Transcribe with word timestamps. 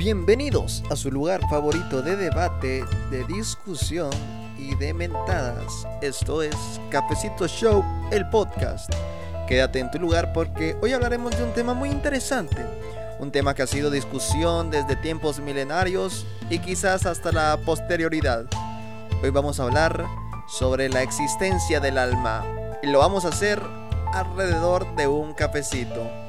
Bienvenidos 0.00 0.82
a 0.90 0.96
su 0.96 1.10
lugar 1.10 1.42
favorito 1.50 2.00
de 2.00 2.16
debate, 2.16 2.82
de 3.10 3.22
discusión 3.24 4.08
y 4.56 4.74
de 4.76 4.94
mentadas. 4.94 5.86
Esto 6.00 6.42
es 6.42 6.56
Cafecito 6.88 7.46
Show, 7.46 7.84
el 8.10 8.26
podcast. 8.30 8.90
Quédate 9.46 9.78
en 9.78 9.90
tu 9.90 9.98
lugar 9.98 10.32
porque 10.32 10.74
hoy 10.80 10.94
hablaremos 10.94 11.36
de 11.36 11.44
un 11.44 11.52
tema 11.52 11.74
muy 11.74 11.90
interesante. 11.90 12.64
Un 13.18 13.30
tema 13.30 13.54
que 13.54 13.60
ha 13.60 13.66
sido 13.66 13.90
discusión 13.90 14.70
desde 14.70 14.96
tiempos 14.96 15.38
milenarios 15.38 16.26
y 16.48 16.60
quizás 16.60 17.04
hasta 17.04 17.30
la 17.30 17.58
posterioridad. 17.66 18.46
Hoy 19.22 19.28
vamos 19.28 19.60
a 19.60 19.64
hablar 19.64 20.06
sobre 20.48 20.88
la 20.88 21.02
existencia 21.02 21.78
del 21.78 21.98
alma 21.98 22.42
y 22.82 22.86
lo 22.86 23.00
vamos 23.00 23.26
a 23.26 23.28
hacer 23.28 23.60
alrededor 24.14 24.96
de 24.96 25.08
un 25.08 25.34
cafecito. 25.34 26.19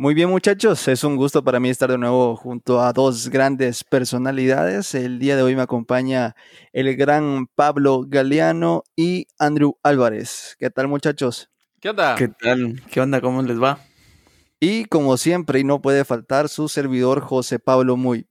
Muy 0.00 0.14
bien 0.14 0.30
muchachos, 0.30 0.88
es 0.88 1.04
un 1.04 1.16
gusto 1.16 1.44
para 1.44 1.60
mí 1.60 1.68
estar 1.68 1.90
de 1.90 1.98
nuevo 1.98 2.34
junto 2.34 2.80
a 2.80 2.94
dos 2.94 3.28
grandes 3.28 3.84
personalidades. 3.84 4.94
El 4.94 5.18
día 5.18 5.36
de 5.36 5.42
hoy 5.42 5.54
me 5.54 5.60
acompaña 5.60 6.34
el 6.72 6.96
gran 6.96 7.48
Pablo 7.54 8.06
Galeano 8.08 8.82
y 8.96 9.26
Andrew 9.38 9.76
Álvarez. 9.82 10.56
¿Qué 10.58 10.70
tal 10.70 10.88
muchachos? 10.88 11.50
¿Qué 11.82 11.90
onda? 11.90 12.14
¿Qué 12.14 12.28
tal? 12.28 12.80
¿Qué 12.90 13.02
onda? 13.02 13.20
¿Cómo 13.20 13.42
les 13.42 13.62
va? 13.62 13.78
Y 14.58 14.86
como 14.86 15.18
siempre, 15.18 15.60
y 15.60 15.64
no 15.64 15.82
puede 15.82 16.06
faltar, 16.06 16.48
su 16.48 16.70
servidor 16.70 17.20
José 17.20 17.58
Pablo 17.58 17.98
Muy. 17.98 18.26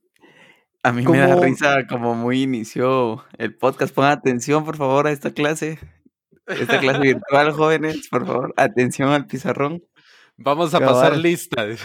A 0.82 0.92
mí 0.92 1.06
me 1.06 1.20
da 1.20 1.36
risa 1.36 1.86
como 1.88 2.16
muy 2.16 2.42
inició 2.42 3.26
el 3.38 3.56
podcast. 3.56 3.94
Pongan 3.94 4.14
atención, 4.14 4.66
por 4.66 4.76
favor, 4.76 5.06
a 5.06 5.12
esta 5.12 5.30
clase. 5.30 5.78
Esta 6.48 6.80
clase 6.80 7.00
virtual, 7.14 7.52
jóvenes, 7.52 8.08
por 8.10 8.26
favor, 8.26 8.56
atención 8.58 9.10
al 9.10 9.28
pizarrón. 9.28 9.84
Vamos 10.42 10.74
a 10.74 10.80
pasar 10.80 11.18
lista. 11.18 11.66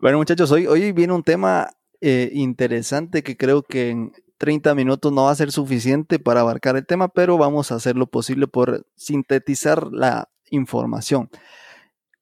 bueno, 0.00 0.18
muchachos, 0.18 0.50
hoy, 0.50 0.66
hoy 0.66 0.90
viene 0.90 1.12
un 1.12 1.22
tema 1.22 1.70
eh, 2.00 2.30
interesante 2.32 3.22
que 3.22 3.36
creo 3.36 3.62
que 3.62 3.90
en 3.90 4.12
30 4.38 4.74
minutos 4.74 5.12
no 5.12 5.24
va 5.24 5.30
a 5.30 5.36
ser 5.36 5.52
suficiente 5.52 6.18
para 6.18 6.40
abarcar 6.40 6.76
el 6.76 6.84
tema, 6.84 7.06
pero 7.06 7.38
vamos 7.38 7.70
a 7.70 7.76
hacer 7.76 7.94
lo 7.96 8.08
posible 8.08 8.48
por 8.48 8.84
sintetizar 8.96 9.92
la 9.92 10.28
información. 10.50 11.30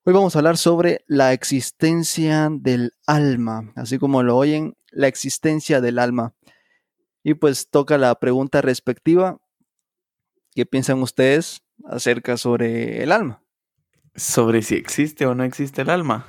Hoy 0.04 0.12
vamos 0.12 0.36
a 0.36 0.40
hablar 0.40 0.58
sobre 0.58 1.02
la 1.06 1.32
existencia 1.32 2.50
del 2.50 2.92
alma, 3.06 3.72
así 3.76 3.98
como 3.98 4.22
lo 4.22 4.36
oyen, 4.36 4.76
la 4.90 5.08
existencia 5.08 5.80
del 5.80 5.98
alma. 5.98 6.34
Y 7.22 7.32
pues 7.32 7.70
toca 7.70 7.96
la 7.96 8.14
pregunta 8.16 8.60
respectiva, 8.60 9.38
¿qué 10.54 10.66
piensan 10.66 11.00
ustedes 11.00 11.62
acerca 11.86 12.36
sobre 12.36 13.02
el 13.02 13.12
alma. 13.12 13.42
Sobre 14.14 14.62
si 14.62 14.74
existe 14.74 15.26
o 15.26 15.34
no 15.34 15.44
existe 15.44 15.82
el 15.82 15.90
alma. 15.90 16.26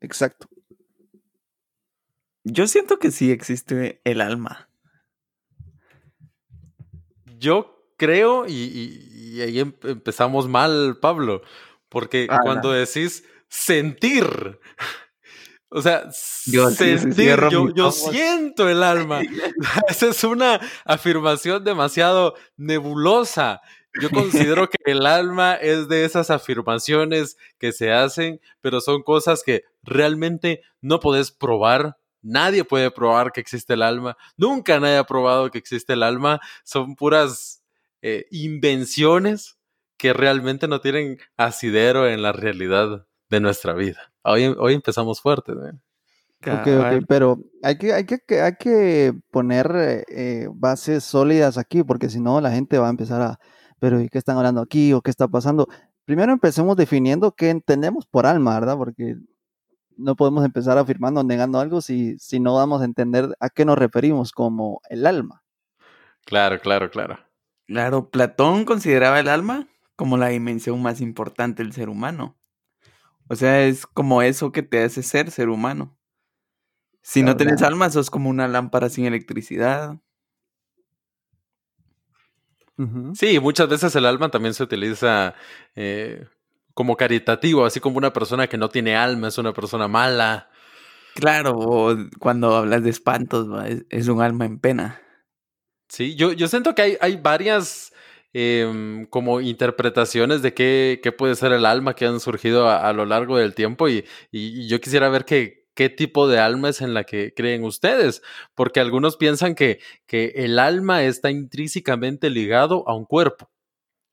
Exacto. 0.00 0.48
Yo 2.44 2.66
siento 2.66 2.98
que 2.98 3.10
sí 3.10 3.30
existe 3.30 4.00
el 4.04 4.20
alma. 4.20 4.68
Yo 7.38 7.92
creo, 7.96 8.46
y, 8.46 9.40
ahí 9.42 9.60
em, 9.60 9.72
empezamos 9.82 10.48
mal, 10.48 10.98
Pablo, 11.00 11.42
porque 11.88 12.26
cuando 12.42 12.72
decís 12.72 13.24
sentir, 13.48 14.58
o 15.68 15.82
sea, 15.82 16.10
sentir, 16.10 17.36
yo, 17.50 17.74
yo 17.74 17.92
siento 17.92 18.68
el 18.68 18.82
alma. 18.82 19.20
Esa 19.88 20.08
es 20.08 20.24
una 20.24 20.60
afirmación 20.84 21.62
demasiado 21.64 22.34
nebulosa. 22.56 23.60
Yo 24.00 24.10
considero 24.10 24.68
que 24.70 24.78
el 24.90 25.06
alma 25.06 25.54
es 25.54 25.88
de 25.88 26.04
esas 26.04 26.30
afirmaciones 26.30 27.36
que 27.58 27.72
se 27.72 27.92
hacen, 27.92 28.40
pero 28.60 28.80
son 28.80 29.02
cosas 29.02 29.42
que 29.42 29.64
realmente 29.82 30.62
no 30.80 31.00
puedes 31.00 31.30
probar. 31.30 31.96
Nadie 32.22 32.64
puede 32.64 32.90
probar 32.90 33.32
que 33.32 33.40
existe 33.40 33.74
el 33.74 33.82
alma. 33.82 34.16
Nunca 34.36 34.80
nadie 34.80 34.98
ha 34.98 35.04
probado 35.04 35.50
que 35.50 35.58
existe 35.58 35.94
el 35.94 36.02
alma. 36.02 36.40
Son 36.64 36.96
puras 36.96 37.62
eh, 38.02 38.26
invenciones 38.30 39.56
que 39.96 40.12
realmente 40.12 40.68
no 40.68 40.80
tienen 40.80 41.18
asidero 41.36 42.08
en 42.08 42.22
la 42.22 42.32
realidad 42.32 43.06
de 43.30 43.40
nuestra 43.40 43.74
vida. 43.74 44.12
Hoy, 44.22 44.54
hoy 44.58 44.74
empezamos 44.74 45.20
fuerte. 45.20 45.52
¿eh? 45.52 45.72
pero 47.08 47.38
hay 47.62 47.78
que, 47.78 47.92
hay 47.92 48.04
que, 48.04 48.40
hay 48.40 48.54
que 48.56 49.12
poner 49.30 50.04
eh, 50.08 50.48
bases 50.52 51.02
sólidas 51.02 51.58
aquí, 51.58 51.82
porque 51.82 52.08
si 52.08 52.20
no 52.20 52.40
la 52.40 52.52
gente 52.52 52.78
va 52.78 52.86
a 52.86 52.90
empezar 52.90 53.22
a, 53.22 53.40
pero 53.78 54.00
¿y 54.00 54.08
qué 54.08 54.18
están 54.18 54.36
hablando 54.36 54.60
aquí 54.60 54.92
o 54.92 55.00
qué 55.02 55.10
está 55.10 55.28
pasando? 55.28 55.68
Primero 56.04 56.32
empecemos 56.32 56.76
definiendo 56.76 57.32
qué 57.32 57.50
entendemos 57.50 58.06
por 58.06 58.26
alma, 58.26 58.54
¿verdad? 58.54 58.76
Porque 58.76 59.16
no 59.96 60.16
podemos 60.16 60.44
empezar 60.44 60.78
afirmando, 60.78 61.22
negando 61.24 61.60
algo 61.60 61.80
si, 61.80 62.18
si 62.18 62.40
no 62.40 62.54
vamos 62.54 62.82
a 62.82 62.84
entender 62.84 63.36
a 63.40 63.50
qué 63.50 63.64
nos 63.64 63.78
referimos 63.78 64.32
como 64.32 64.80
el 64.88 65.06
alma. 65.06 65.42
Claro, 66.24 66.60
claro, 66.60 66.90
claro. 66.90 67.18
Claro, 67.66 68.10
Platón 68.10 68.64
consideraba 68.64 69.20
el 69.20 69.28
alma 69.28 69.68
como 69.96 70.16
la 70.16 70.28
dimensión 70.28 70.80
más 70.80 71.00
importante 71.00 71.62
del 71.62 71.72
ser 71.72 71.88
humano. 71.88 72.38
O 73.28 73.36
sea, 73.36 73.64
es 73.64 73.86
como 73.86 74.22
eso 74.22 74.52
que 74.52 74.62
te 74.62 74.82
hace 74.82 75.02
ser 75.02 75.30
ser 75.30 75.48
humano. 75.48 75.98
Si 77.02 77.22
no 77.22 77.36
tienes 77.36 77.62
alma, 77.62 77.90
sos 77.90 78.10
como 78.10 78.30
una 78.30 78.48
lámpara 78.48 78.88
sin 78.88 79.04
electricidad. 79.06 79.98
Sí, 83.14 83.40
muchas 83.40 83.68
veces 83.68 83.94
el 83.96 84.06
alma 84.06 84.30
también 84.30 84.54
se 84.54 84.62
utiliza 84.62 85.34
eh, 85.74 86.26
como 86.74 86.96
caritativo, 86.96 87.64
así 87.64 87.80
como 87.80 87.98
una 87.98 88.12
persona 88.12 88.46
que 88.46 88.56
no 88.56 88.68
tiene 88.68 88.94
alma 88.94 89.28
es 89.28 89.38
una 89.38 89.52
persona 89.52 89.88
mala. 89.88 90.48
Claro, 91.14 91.54
o 91.56 91.96
cuando 92.20 92.54
hablas 92.54 92.84
de 92.84 92.90
espantos, 92.90 93.48
es, 93.90 94.06
un 94.06 94.22
alma 94.22 94.44
en 94.44 94.60
pena. 94.60 95.00
Sí, 95.88 96.14
yo, 96.14 96.32
yo 96.32 96.46
siento 96.46 96.76
que 96.76 96.82
hay, 96.82 96.96
hay 97.00 97.16
varias 97.16 97.92
em, 98.32 99.06
como 99.06 99.40
interpretaciones 99.40 100.42
de 100.42 100.54
qué, 100.54 101.00
qué, 101.02 101.10
puede 101.10 101.34
ser 101.34 101.50
el 101.50 101.66
alma 101.66 101.94
que 101.94 102.06
han 102.06 102.20
surgido 102.20 102.68
a, 102.68 102.92
lo 102.92 103.06
largo 103.06 103.38
del 103.38 103.54
tiempo 103.54 103.88
y, 103.88 104.04
y 104.30 104.68
yo 104.68 104.80
quisiera 104.80 105.08
ver 105.08 105.24
qué, 105.24 105.67
qué 105.78 105.88
tipo 105.88 106.26
de 106.26 106.40
alma 106.40 106.70
es 106.70 106.80
en 106.80 106.92
la 106.92 107.04
que 107.04 107.32
creen 107.32 107.62
ustedes, 107.62 108.20
porque 108.56 108.80
algunos 108.80 109.16
piensan 109.16 109.54
que, 109.54 109.78
que 110.08 110.32
el 110.34 110.58
alma 110.58 111.04
está 111.04 111.30
intrínsecamente 111.30 112.30
ligado 112.30 112.82
a 112.88 112.96
un 112.96 113.04
cuerpo. 113.04 113.48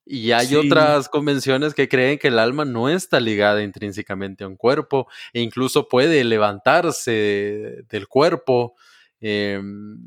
Y 0.06 0.32
hay 0.32 0.54
otras 0.54 1.10
convenciones 1.10 1.74
que 1.74 1.90
creen 1.90 2.20
que 2.20 2.28
el 2.28 2.38
alma 2.38 2.66
no 2.66 2.88
está 2.88 3.20
ligada 3.20 3.64
intrínsecamente 3.64 4.44
a 4.44 4.48
un 4.48 4.58
cuerpo 4.58 5.08
e 5.34 5.42
incluso 5.42 5.88
puede 5.88 6.24
levantarse 6.24 7.84
del 7.90 8.08
cuerpo. 8.08 8.76
Em, 9.20 9.98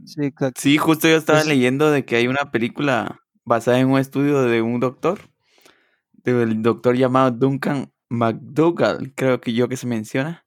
sí, 0.54 0.78
justo 0.78 1.08
yo 1.08 1.16
estaba 1.16 1.42
leyendo 1.42 1.90
de 1.90 2.04
que 2.04 2.14
hay 2.14 2.28
una 2.28 2.52
película 2.52 3.20
basada 3.44 3.80
en 3.80 3.88
un 3.88 3.98
estudio 3.98 4.42
de 4.42 4.62
un 4.62 4.78
doctor, 4.78 5.18
del 6.12 6.62
doctor 6.62 6.96
llamado 6.96 7.32
Duncan 7.32 7.90
McDougall, 8.10 9.12
creo 9.16 9.40
que 9.40 9.52
yo 9.54 9.68
que 9.68 9.76
se 9.76 9.88
menciona, 9.88 10.46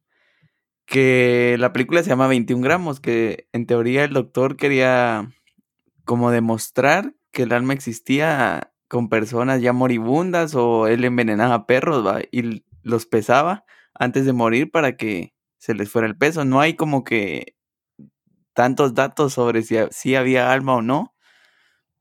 que 0.85 1.55
la 1.59 1.73
película 1.73 2.03
se 2.03 2.09
llama 2.09 2.27
21 2.27 2.63
gramos, 2.63 2.99
que 2.99 3.47
en 3.53 3.65
teoría 3.65 4.03
el 4.03 4.13
doctor 4.13 4.57
quería 4.57 5.31
como 6.05 6.31
demostrar 6.31 7.13
que 7.31 7.43
el 7.43 7.53
alma 7.53 7.73
existía 7.73 8.73
con 8.87 9.07
personas 9.07 9.61
ya 9.61 9.71
moribundas 9.71 10.53
o 10.53 10.87
él 10.87 11.05
envenenaba 11.05 11.65
perros 11.65 12.05
y 12.31 12.65
los 12.83 13.05
pesaba 13.05 13.63
antes 13.93 14.25
de 14.25 14.33
morir 14.33 14.69
para 14.69 14.97
que 14.97 15.33
se 15.57 15.73
les 15.73 15.89
fuera 15.89 16.07
el 16.07 16.17
peso. 16.17 16.43
No 16.43 16.59
hay 16.59 16.75
como 16.75 17.03
que 17.03 17.55
tantos 18.53 18.93
datos 18.93 19.33
sobre 19.33 19.61
si, 19.63 19.77
si 19.91 20.15
había 20.15 20.51
alma 20.51 20.75
o 20.75 20.81
no, 20.81 21.15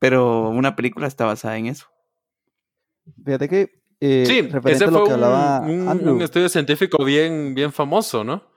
pero 0.01 0.49
una 0.49 0.75
película 0.75 1.07
está 1.07 1.27
basada 1.27 1.57
en 1.59 1.67
eso. 1.67 1.87
Fíjate 3.25 3.49
que 3.49 3.83
eh, 4.01 4.25
sí, 4.27 4.49
ese 4.65 4.89
fue 4.89 5.05
un, 5.05 6.09
un, 6.09 6.23
estudio 6.23 6.49
científico 6.49 7.05
bien, 7.05 7.55
bien 7.55 7.71
famoso, 7.71 8.25
¿no? 8.25 8.50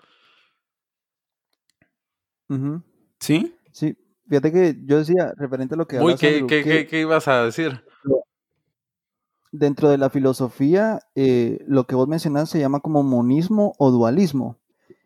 ¿Sí? 3.20 3.56
Sí. 3.72 3.98
Fíjate 4.28 4.52
que 4.52 4.78
yo 4.86 5.00
decía, 5.00 5.34
referente 5.38 5.76
a 5.76 5.78
lo 5.78 5.88
que... 5.88 6.00
Uy, 6.00 6.16
¿qué, 6.16 6.46
qué, 6.90 7.00
ibas 7.00 7.28
a 7.28 7.44
decir? 7.44 7.84
Dentro 9.52 9.90
de 9.90 9.98
la 9.98 10.10
filosofía, 10.10 11.02
eh, 11.16 11.64
lo 11.68 11.86
que 11.86 11.96
vos 11.96 12.08
mencionás 12.08 12.50
se 12.50 12.60
llama 12.60 12.80
como 12.80 13.04
monismo 13.04 13.74
o 13.78 13.92
dualismo. 13.92 14.58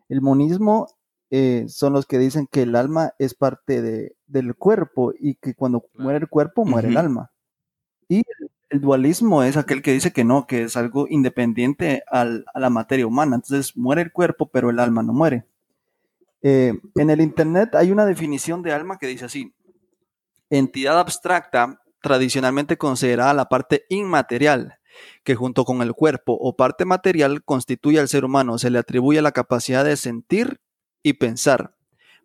El 0.08 0.22
monismo 0.22 0.86
eh, 1.30 1.66
son 1.68 1.92
los 1.92 2.06
que 2.06 2.18
dicen 2.18 2.48
que 2.50 2.62
el 2.62 2.74
alma 2.74 3.12
es 3.18 3.34
parte 3.34 3.82
de, 3.82 4.16
del 4.26 4.54
cuerpo 4.54 5.12
y 5.18 5.34
que 5.34 5.54
cuando 5.54 5.84
muere 5.94 6.20
el 6.20 6.28
cuerpo 6.28 6.64
muere 6.64 6.88
el 6.88 6.96
alma. 6.96 7.30
Y 8.08 8.22
el 8.70 8.80
dualismo 8.80 9.42
es 9.42 9.56
aquel 9.56 9.82
que 9.82 9.92
dice 9.92 10.12
que 10.12 10.24
no, 10.24 10.46
que 10.46 10.62
es 10.62 10.76
algo 10.76 11.06
independiente 11.08 12.02
a 12.10 12.24
la 12.24 12.70
materia 12.70 13.06
humana. 13.06 13.36
Entonces 13.36 13.76
muere 13.76 14.02
el 14.02 14.12
cuerpo, 14.12 14.50
pero 14.50 14.70
el 14.70 14.78
alma 14.78 15.02
no 15.02 15.12
muere. 15.12 15.44
Eh, 16.42 16.72
en 16.94 17.10
el 17.10 17.20
Internet 17.20 17.74
hay 17.74 17.90
una 17.90 18.06
definición 18.06 18.62
de 18.62 18.72
alma 18.72 18.98
que 18.98 19.06
dice 19.06 19.24
así, 19.24 19.54
entidad 20.50 20.98
abstracta 20.98 21.82
tradicionalmente 22.00 22.78
considerada 22.78 23.34
la 23.34 23.48
parte 23.48 23.84
inmaterial, 23.88 24.78
que 25.24 25.34
junto 25.34 25.64
con 25.64 25.82
el 25.82 25.94
cuerpo 25.94 26.36
o 26.40 26.56
parte 26.56 26.84
material 26.84 27.42
constituye 27.44 27.98
al 27.98 28.08
ser 28.08 28.24
humano. 28.24 28.58
Se 28.58 28.70
le 28.70 28.78
atribuye 28.78 29.20
la 29.20 29.32
capacidad 29.32 29.84
de 29.84 29.96
sentir 29.96 30.60
y 31.02 31.14
pensar. 31.14 31.74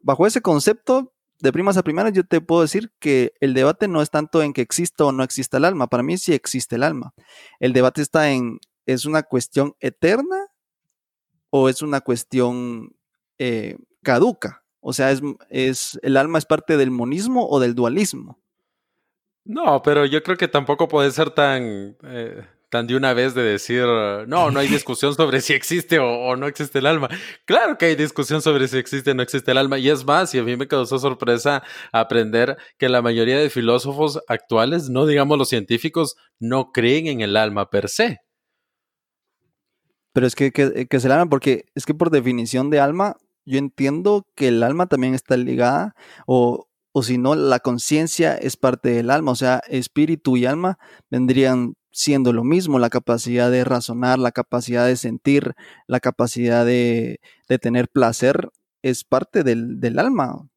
Bajo 0.01 0.27
ese 0.27 0.42
concepto, 0.42 1.13
de 1.39 1.51
primas 1.51 1.75
a 1.75 1.83
primeras, 1.83 2.13
yo 2.13 2.24
te 2.24 2.39
puedo 2.39 2.62
decir 2.62 2.94
que 3.00 3.33
el 3.42 3.54
debate 3.54 3.89
no 3.89 4.01
es 4.01 4.10
tanto 4.10 4.42
en 4.42 4.54
que 4.54 4.62
exista 4.62 5.04
o 5.04 5.12
no 5.12 5.24
exista 5.24 5.57
el 5.57 5.65
alma. 5.65 5.88
Para 5.88 6.01
mí 6.01 6.18
sí 6.18 6.33
existe 6.33 6.77
el 6.77 6.83
alma. 6.83 7.13
El 7.60 7.74
debate 7.74 8.01
está 8.01 8.31
en, 8.31 8.60
¿es 8.86 9.06
una 9.06 9.24
cuestión 9.24 9.75
eterna 9.81 10.48
o 11.50 11.68
es 11.68 11.81
una 11.81 12.00
cuestión 12.00 12.95
eh, 13.39 13.77
caduca? 14.03 14.63
O 14.79 14.94
sea, 14.94 15.11
es, 15.11 15.21
es, 15.50 16.00
¿el 16.03 16.17
alma 16.17 16.38
es 16.38 16.45
parte 16.45 16.77
del 16.77 16.91
monismo 16.91 17.47
o 17.47 17.59
del 17.59 17.73
dualismo? 17.73 18.44
No, 19.45 19.81
pero 19.81 20.05
yo 20.05 20.23
creo 20.23 20.38
que 20.38 20.47
tampoco 20.47 20.88
puede 20.88 21.11
ser 21.11 21.31
tan, 21.31 21.97
eh, 22.03 22.45
tan 22.69 22.88
de 22.88 22.95
una 22.95 23.13
vez 23.13 23.33
de 23.33 23.44
decir, 23.44 23.85
no, 24.27 24.51
no 24.51 24.59
hay 24.59 24.67
discusión 24.83 25.13
sobre 25.13 25.41
si 25.41 25.53
existe 25.53 26.00
o, 26.00 26.35
no 26.35 26.47
existe 26.47 26.79
el 26.79 26.85
alma. 26.85 27.09
Claro 27.45 27.77
que 27.77 27.85
hay 27.85 27.95
discusión 27.95 28.41
sobre 28.41 28.67
si 28.67 28.77
existe 28.77 29.11
o 29.11 29.13
no 29.13 29.21
existe 29.21 29.51
el 29.51 29.57
alma. 29.57 29.79
Y 29.79 29.89
es 29.89 30.05
más, 30.05 30.33
y 30.33 30.39
a 30.39 30.44
mí 30.44 30.55
me 30.55 30.67
causó 30.67 30.97
sorpresa 30.97 31.63
aprender 31.91 32.57
que 32.77 32.89
la 32.89 33.01
mayoría 33.01 33.38
de 33.38 33.50
filósofos 33.50 34.19
actuales, 34.27 34.89
no 34.89 35.05
digamos 35.05 35.38
los 35.38 35.50
científicos, 35.50 36.15
no 36.39 36.71
creen 36.71 37.07
en 37.07 37.21
el 37.21 37.35
alma 37.35 37.69
per 37.69 37.89
se. 37.89 38.19
Pero 40.13 40.27
es 40.27 40.35
que, 40.35 40.51
que, 40.51 40.88
que 40.88 40.97
es 40.97 41.05
el 41.05 41.11
alma, 41.11 41.29
porque 41.29 41.65
es 41.75 41.85
que 41.85 41.94
por 41.94 42.11
definición 42.11 42.69
de 42.69 42.79
alma, 42.79 43.17
yo 43.45 43.57
entiendo 43.59 44.25
que 44.35 44.49
el 44.49 44.63
alma 44.63 44.87
también 44.87 45.13
está 45.13 45.37
ligada 45.37 45.95
o 46.25 46.67
o 46.93 47.01
si 47.03 47.17
no, 47.17 47.35
la 47.35 47.59
conciencia 47.59 48.35
es 48.35 48.55
parte 48.55 48.89
del 48.89 49.09
alma, 49.09 49.31
o 49.31 49.35
sea, 49.35 49.61
espíritu 49.67 50.37
y 50.37 50.45
alma 50.45 50.77
vendrían 51.09 51.73
siendo 51.91 52.33
lo 52.33 52.43
mismo, 52.43 52.79
la 52.79 52.89
capacidad 52.91 53.51
de 53.51 53.63
razonar, 53.63 54.19
la 54.19 54.31
capacidad 54.31 54.85
de 54.85 54.95
sentir, 54.95 55.53
la 55.87 55.99
capacidad 55.99 56.65
de, 56.65 57.19
tener 57.61 57.87
placer, 57.89 58.49
es 58.83 59.03
parte 59.03 59.43
del, 59.43 59.79
del 59.79 59.99
alma. 59.99 60.47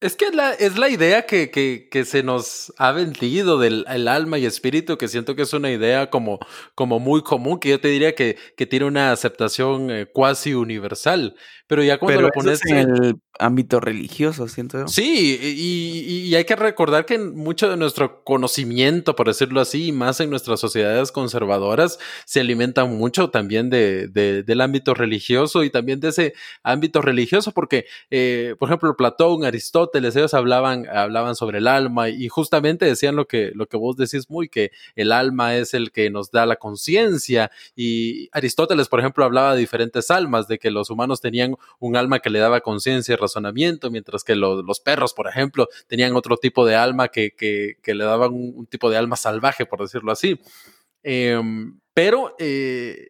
Es 0.00 0.14
que 0.14 0.30
la, 0.30 0.52
es 0.52 0.78
la 0.78 0.88
idea 0.88 1.26
que, 1.26 1.50
que, 1.50 1.88
que, 1.90 2.04
se 2.04 2.22
nos 2.22 2.72
ha 2.78 2.92
vendido 2.92 3.58
del 3.58 3.84
alma 4.06 4.38
y 4.38 4.46
espíritu, 4.46 4.96
que 4.96 5.08
siento 5.08 5.34
que 5.34 5.42
es 5.42 5.52
una 5.52 5.72
idea 5.72 6.08
como, 6.08 6.38
como 6.76 7.00
muy 7.00 7.22
común, 7.22 7.58
que 7.58 7.70
yo 7.70 7.80
te 7.80 7.88
diría 7.88 8.14
que, 8.14 8.36
que 8.56 8.64
tiene 8.64 8.86
una 8.86 9.10
aceptación 9.10 9.90
eh, 9.90 10.06
cuasi 10.06 10.54
universal. 10.54 11.34
Pero 11.66 11.82
ya 11.82 11.98
cuando 11.98 12.22
lo 12.22 12.30
pones 12.30 12.64
en 12.64 12.78
el 12.78 13.20
ámbito 13.38 13.78
religioso, 13.78 14.48
siento 14.48 14.78
yo. 14.78 14.88
Sí, 14.88 15.38
y, 15.38 16.34
hay 16.34 16.44
que 16.44 16.56
recordar 16.56 17.04
que 17.04 17.18
mucho 17.18 17.68
de 17.68 17.76
nuestro 17.76 18.24
conocimiento, 18.24 19.14
por 19.14 19.26
decirlo 19.26 19.60
así, 19.60 19.92
más 19.92 20.20
en 20.20 20.30
nuestras 20.30 20.60
sociedades 20.60 21.12
conservadoras, 21.12 21.98
se 22.24 22.40
alimenta 22.40 22.86
mucho 22.86 23.28
también 23.28 23.68
de, 23.68 24.08
del 24.08 24.60
ámbito 24.62 24.94
religioso 24.94 25.62
y 25.62 25.68
también 25.68 26.00
de 26.00 26.08
ese 26.08 26.34
ámbito 26.62 27.02
religioso, 27.02 27.52
porque, 27.52 27.84
eh, 28.10 28.54
por 28.58 28.68
ejemplo, 28.70 28.96
Platón, 28.96 29.44
Aristóteles, 29.44 29.87
ellos 29.94 30.34
hablaban, 30.34 30.86
hablaban 30.88 31.34
sobre 31.34 31.58
el 31.58 31.66
alma 31.66 32.08
y 32.08 32.28
justamente 32.28 32.86
decían 32.86 33.16
lo 33.16 33.26
que, 33.26 33.52
lo 33.54 33.66
que 33.66 33.76
vos 33.76 33.96
decís 33.96 34.28
muy, 34.30 34.48
que 34.48 34.70
el 34.96 35.12
alma 35.12 35.56
es 35.56 35.74
el 35.74 35.92
que 35.92 36.10
nos 36.10 36.30
da 36.30 36.46
la 36.46 36.56
conciencia 36.56 37.50
y 37.74 38.28
Aristóteles, 38.32 38.88
por 38.88 39.00
ejemplo, 39.00 39.24
hablaba 39.24 39.54
de 39.54 39.60
diferentes 39.60 40.10
almas, 40.10 40.48
de 40.48 40.58
que 40.58 40.70
los 40.70 40.90
humanos 40.90 41.20
tenían 41.20 41.56
un 41.78 41.96
alma 41.96 42.20
que 42.20 42.30
le 42.30 42.38
daba 42.38 42.60
conciencia 42.60 43.14
y 43.14 43.16
razonamiento, 43.16 43.90
mientras 43.90 44.24
que 44.24 44.34
los 44.34 44.80
perros, 44.80 45.14
por 45.14 45.28
ejemplo, 45.28 45.68
tenían 45.86 46.14
otro 46.16 46.36
tipo 46.36 46.66
de 46.66 46.74
alma 46.74 47.08
que, 47.08 47.32
le 47.84 48.04
daban 48.04 48.32
un, 48.32 48.66
tipo 48.66 48.90
de 48.90 48.96
alma 48.96 49.16
salvaje, 49.16 49.66
por 49.66 49.80
decirlo 49.80 50.12
así. 50.12 50.40
Em, 51.02 51.78
pero, 51.94 52.34
eh, 52.38 53.08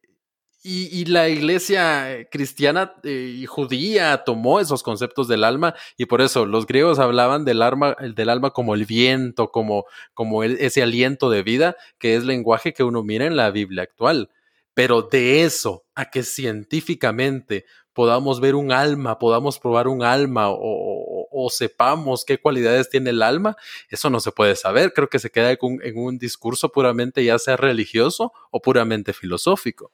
y, 0.62 1.04
la 1.04 1.28
iglesia 1.28 2.26
cristiana 2.30 2.94
eh, 3.04 3.36
y 3.36 3.46
judía 3.46 4.24
tomó 4.24 4.58
esos 4.60 4.82
conceptos 4.82 5.28
del 5.28 5.44
alma 5.44 5.74
y 5.96 6.06
por 6.06 6.20
eso 6.20 6.46
los 6.46 6.66
griegos 6.66 6.98
hablaban 6.98 7.44
del 7.44 7.62
alma, 7.62 7.96
del 8.00 8.28
alma 8.28 8.50
como 8.50 8.74
el 8.74 8.84
viento, 8.84 9.50
como, 9.52 9.84
como 10.14 10.42
ese 10.42 10.82
aliento 10.82 11.30
de 11.30 11.42
vida, 11.42 11.76
que 11.98 12.16
es 12.16 12.24
lenguaje 12.24 12.72
que 12.72 12.82
uno 12.82 13.02
mira 13.04 13.26
en 13.26 13.36
la 13.36 13.50
Biblia 13.50 13.84
actual. 13.84 14.30
Pero 14.74 15.02
de 15.02 15.42
eso 15.44 15.84
a 15.94 16.10
que 16.10 16.22
científicamente 16.22 17.64
podamos 17.98 18.40
ver 18.40 18.54
un 18.54 18.70
alma, 18.70 19.18
podamos 19.18 19.58
probar 19.58 19.88
un 19.88 20.04
alma 20.04 20.46
o, 20.50 21.48
sepamos 21.50 22.24
qué 22.24 22.38
cualidades 22.38 22.90
tiene 22.90 23.10
el 23.10 23.22
alma, 23.22 23.56
eso 23.88 24.10
no 24.10 24.20
se 24.20 24.32
puede 24.32 24.54
saber. 24.54 24.92
Creo 24.92 25.08
que 25.08 25.18
se 25.18 25.30
queda 25.30 25.50
en 25.50 25.98
un, 25.98 26.18
discurso 26.18 26.68
puramente 26.68 27.24
ya 27.24 27.38
sea 27.38 27.56
religioso 27.56 28.32
o 28.50 28.60
puramente 28.60 29.12
filosófico. 29.12 29.90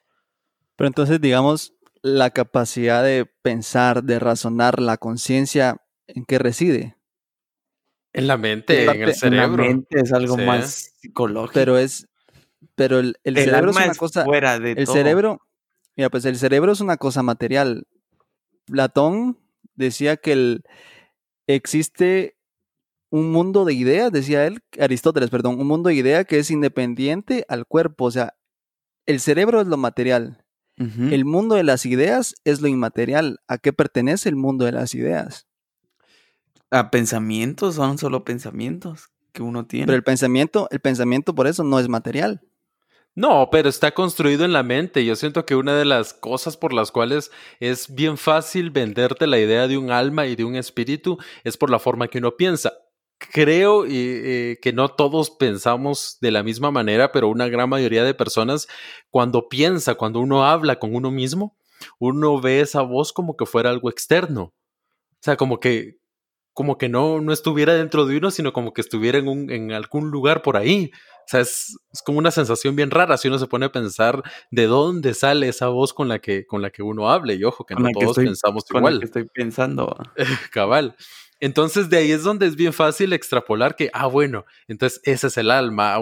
Pero 0.77 0.89
entonces, 0.89 1.21
digamos, 1.21 1.75
la 2.03 2.31
capacidad 2.31 3.03
de 3.03 3.27
pensar, 3.43 4.05
de 4.05 4.19
razonar, 4.19 4.81
la 4.81 4.97
conciencia, 4.97 5.79
¿en 6.07 6.25
qué 6.25 6.39
reside? 6.39 6.97
En 8.13 8.27
la 8.27 8.37
mente, 8.37 8.85
en 8.85 9.03
el 9.03 9.15
cerebro. 9.15 9.57
la 9.57 9.69
mente 9.69 10.01
es 10.01 10.13
algo 10.13 10.37
más 10.37 10.93
psicológico. 11.01 11.55
Pero 11.55 11.79
es, 11.79 12.09
pero 12.75 12.99
el, 13.01 13.17
cerebro 13.25 13.71
es 13.71 13.77
una 13.77 13.95
cosa. 13.95 14.25
Fuera 14.25 14.59
de 14.59 14.73
el 14.73 14.87
cerebro, 14.87 15.41
mira, 15.97 16.11
pues 16.11 16.25
el 16.25 16.37
cerebro 16.37 16.73
es 16.73 16.81
una 16.81 16.97
cosa 16.97 17.23
material. 17.23 17.87
Platón 18.67 19.39
decía 19.75 20.17
que 20.17 20.33
el, 20.33 20.65
existe 21.47 22.37
un 23.11 23.31
mundo 23.31 23.65
de 23.65 23.75
ideas, 23.75 24.11
decía 24.11 24.47
él, 24.47 24.61
Aristóteles, 24.81 25.31
perdón, 25.31 25.61
un 25.61 25.67
mundo 25.67 25.89
de 25.89 25.95
ideas 25.95 26.25
que 26.25 26.39
es 26.39 26.51
independiente 26.51 27.45
al 27.49 27.67
cuerpo, 27.67 28.07
o 28.07 28.11
sea, 28.11 28.35
el 29.07 29.21
cerebro 29.21 29.61
es 29.61 29.69
lo 29.69 29.77
material, 29.77 30.44
el 30.77 31.25
mundo 31.25 31.55
de 31.55 31.63
las 31.63 31.87
ideas 31.87 32.35
es 32.45 32.61
lo 32.61 32.69
inmaterial. 32.69 33.41
¿A 33.47 33.59
qué 33.59 33.73
pertenece 33.73 34.29
el 34.29 34.37
mundo 34.37 34.65
de 34.65 34.73
las 34.73 34.95
ideas? 34.95 35.47
A 36.71 36.91
pensamientos, 36.91 37.77
son 37.77 37.99
solo 37.99 38.25
pensamientos 38.25 39.11
que 39.33 39.43
uno 39.43 39.67
tiene. 39.67 39.87
Pero 39.87 39.97
el 39.97 40.03
pensamiento, 40.03 40.69
el 40.71 40.81
pensamiento 40.81 41.35
por 41.35 41.47
eso 41.47 41.63
no 41.63 41.79
es 41.79 41.89
material. 41.89 42.43
No, 43.17 43.49
pero 43.53 43.69
está 43.69 43.93
construido 43.93 44.45
en 44.45 44.53
la 44.53 44.65
mente. 44.65 45.05
Yo 45.05 45.15
siento 45.15 45.47
que 45.47 45.55
una 45.55 45.77
de 45.77 45.85
las 45.85 46.13
cosas 46.13 46.57
por 46.57 46.73
las 46.73 46.91
cuales 46.91 47.31
es 47.61 47.95
bien 47.95 48.17
fácil 48.17 48.71
venderte 48.71 49.29
la 49.29 49.39
idea 49.39 49.69
de 49.69 49.79
un 49.79 49.93
alma 49.93 50.27
y 50.27 50.35
de 50.35 50.45
un 50.45 50.57
espíritu 50.57 51.19
es 51.45 51.57
por 51.57 51.71
la 51.71 51.79
forma 51.79 52.09
que 52.09 52.19
uno 52.19 52.37
piensa. 52.37 52.73
Creo 53.19 53.85
eh, 53.89 54.59
que 54.61 54.73
no 54.73 54.89
todos 54.89 55.31
pensamos 55.31 56.19
de 56.21 56.31
la 56.31 56.43
misma 56.43 56.71
manera, 56.71 57.13
pero 57.13 57.29
una 57.29 57.49
gran 57.49 57.69
mayoría 57.69 58.05
de 58.05 58.15
personas 58.15 58.69
cuando 59.11 59.49
piensa, 59.49 59.95
cuando 59.95 60.21
uno 60.21 60.45
habla 60.45 60.79
con 60.79 60.95
uno 60.95 61.11
mismo, 61.11 61.57
uno 61.99 62.41
ve 62.41 62.61
esa 62.61 62.83
voz 62.83 63.13
como 63.13 63.37
que 63.37 63.47
fuera 63.47 63.71
algo 63.71 63.91
externo. 63.91 64.43
O 64.43 65.21
sea, 65.21 65.37
como 65.37 65.59
que, 65.59 65.97
como 66.53 66.77
que 66.77 66.89
no, 66.89 67.21
no 67.21 67.33
estuviera 67.33 67.75
dentro 67.75 68.05
de 68.07 68.19
uno, 68.19 68.31
sino 68.31 68.53
como 68.53 68.73
que 68.73 68.81
estuviera 68.81 69.19
en, 69.19 69.29
un, 69.29 69.51
en 69.51 69.73
algún 69.73 70.11
lugar 70.11 70.43
por 70.43 70.57
ahí. 70.57 70.91
O 70.95 71.27
sea, 71.27 71.41
es, 71.41 71.79
como 72.05 72.19
una 72.19 72.31
sensación 72.31 72.77
bien 72.77 72.91
rara 72.91 73.17
si 73.17 73.29
uno 73.29 73.39
se 73.39 73.47
pone 73.47 73.67
a 73.67 73.73
pensar 73.73 74.23
de 74.51 74.67
dónde 74.67 75.15
sale 75.15 75.49
esa 75.49 75.69
voz 75.69 75.95
con 75.95 76.09
la 76.09 76.19
que, 76.19 76.47
con 76.47 76.61
la 76.61 76.71
que 76.71 76.83
uno 76.83 77.11
hable. 77.11 77.35
Y 77.35 77.45
ojo, 77.45 77.65
que 77.65 77.75
no 77.75 77.89
todos 77.99 78.17
pensamos 78.17 78.65
igual. 78.69 78.99
que 78.99 79.07
estoy 79.07 79.25
pensando. 79.25 79.97
Cabal. 80.53 80.95
Entonces 81.45 81.91
de 81.91 81.99
ahí 81.99 82.11
es 82.11 82.23
donde 82.23 82.47
es 82.47 82.57
bien 82.57 82.73
fácil 82.73 83.13
extrapolar 83.13 83.77
que, 83.77 83.91
ah, 83.93 84.07
bueno, 84.07 84.47
entonces 84.67 85.03
ese 85.05 85.27
es 85.27 85.37
el 85.37 85.51
alma, 85.51 85.99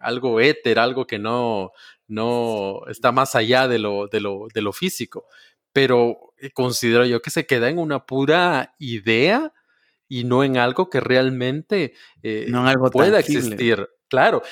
algo 0.00 0.40
éter, 0.40 0.80
algo 0.80 1.06
que 1.06 1.20
no, 1.20 1.70
no 2.08 2.80
está 2.88 3.12
más 3.12 3.36
allá 3.36 3.68
de 3.68 3.78
lo, 3.78 4.08
de 4.08 4.18
lo, 4.18 4.48
de 4.52 4.62
lo 4.62 4.72
físico. 4.72 5.26
Pero 5.72 6.34
eh, 6.38 6.50
considero 6.50 7.06
yo 7.06 7.22
que 7.22 7.30
se 7.30 7.46
queda 7.46 7.68
en 7.68 7.78
una 7.78 8.04
pura 8.04 8.74
idea 8.80 9.52
y 10.08 10.24
no 10.24 10.42
en 10.42 10.56
algo 10.56 10.90
que 10.90 10.98
realmente 10.98 11.94
eh, 12.24 12.50
pueda 12.90 13.20
existir. 13.20 13.88
Claro. 14.08 14.42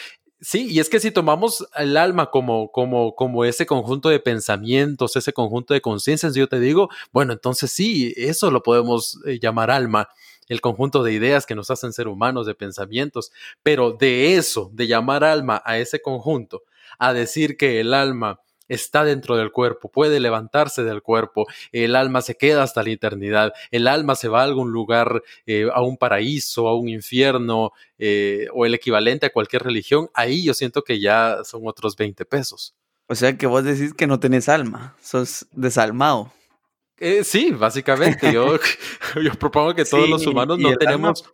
Sí, 0.42 0.68
y 0.70 0.80
es 0.80 0.88
que 0.88 1.00
si 1.00 1.10
tomamos 1.10 1.66
el 1.76 1.98
alma 1.98 2.30
como, 2.30 2.72
como, 2.72 3.14
como 3.14 3.44
ese 3.44 3.66
conjunto 3.66 4.08
de 4.08 4.20
pensamientos, 4.20 5.14
ese 5.16 5.34
conjunto 5.34 5.74
de 5.74 5.82
conciencias, 5.82 6.34
yo 6.34 6.48
te 6.48 6.58
digo, 6.58 6.88
bueno, 7.12 7.34
entonces 7.34 7.70
sí, 7.70 8.14
eso 8.16 8.50
lo 8.50 8.62
podemos 8.62 9.18
eh, 9.26 9.38
llamar 9.38 9.70
alma, 9.70 10.08
el 10.48 10.62
conjunto 10.62 11.02
de 11.02 11.12
ideas 11.12 11.44
que 11.44 11.54
nos 11.54 11.70
hacen 11.70 11.92
ser 11.92 12.08
humanos, 12.08 12.46
de 12.46 12.54
pensamientos, 12.54 13.32
pero 13.62 13.92
de 13.92 14.36
eso, 14.36 14.70
de 14.72 14.86
llamar 14.86 15.24
alma 15.24 15.62
a 15.66 15.76
ese 15.76 16.00
conjunto, 16.00 16.62
a 16.98 17.12
decir 17.12 17.58
que 17.58 17.78
el 17.80 17.92
alma 17.92 18.40
está 18.70 19.04
dentro 19.04 19.36
del 19.36 19.52
cuerpo, 19.52 19.90
puede 19.90 20.20
levantarse 20.20 20.82
del 20.82 21.02
cuerpo, 21.02 21.46
el 21.72 21.96
alma 21.96 22.22
se 22.22 22.36
queda 22.36 22.62
hasta 22.62 22.82
la 22.82 22.90
eternidad, 22.90 23.52
el 23.70 23.86
alma 23.88 24.14
se 24.14 24.28
va 24.28 24.40
a 24.40 24.44
algún 24.44 24.70
lugar, 24.70 25.22
eh, 25.44 25.68
a 25.72 25.82
un 25.82 25.98
paraíso, 25.98 26.68
a 26.68 26.78
un 26.78 26.88
infierno, 26.88 27.72
eh, 27.98 28.46
o 28.54 28.64
el 28.64 28.74
equivalente 28.74 29.26
a 29.26 29.32
cualquier 29.32 29.64
religión, 29.64 30.08
ahí 30.14 30.44
yo 30.44 30.54
siento 30.54 30.82
que 30.82 31.00
ya 31.00 31.38
son 31.44 31.62
otros 31.66 31.96
20 31.96 32.24
pesos. 32.24 32.74
O 33.06 33.14
sea 33.14 33.36
que 33.36 33.46
vos 33.46 33.64
decís 33.64 33.92
que 33.92 34.06
no 34.06 34.20
tenés 34.20 34.48
alma, 34.48 34.96
sos 35.02 35.46
desalmado. 35.50 36.32
Eh, 37.00 37.24
sí, 37.24 37.50
básicamente. 37.50 38.32
Yo, 38.32 38.56
yo 39.22 39.34
propongo 39.34 39.74
que 39.74 39.84
todos 39.84 40.08
los 40.08 40.24
humanos 40.26 40.58
no 40.58 40.76
tenemos. 40.76 41.24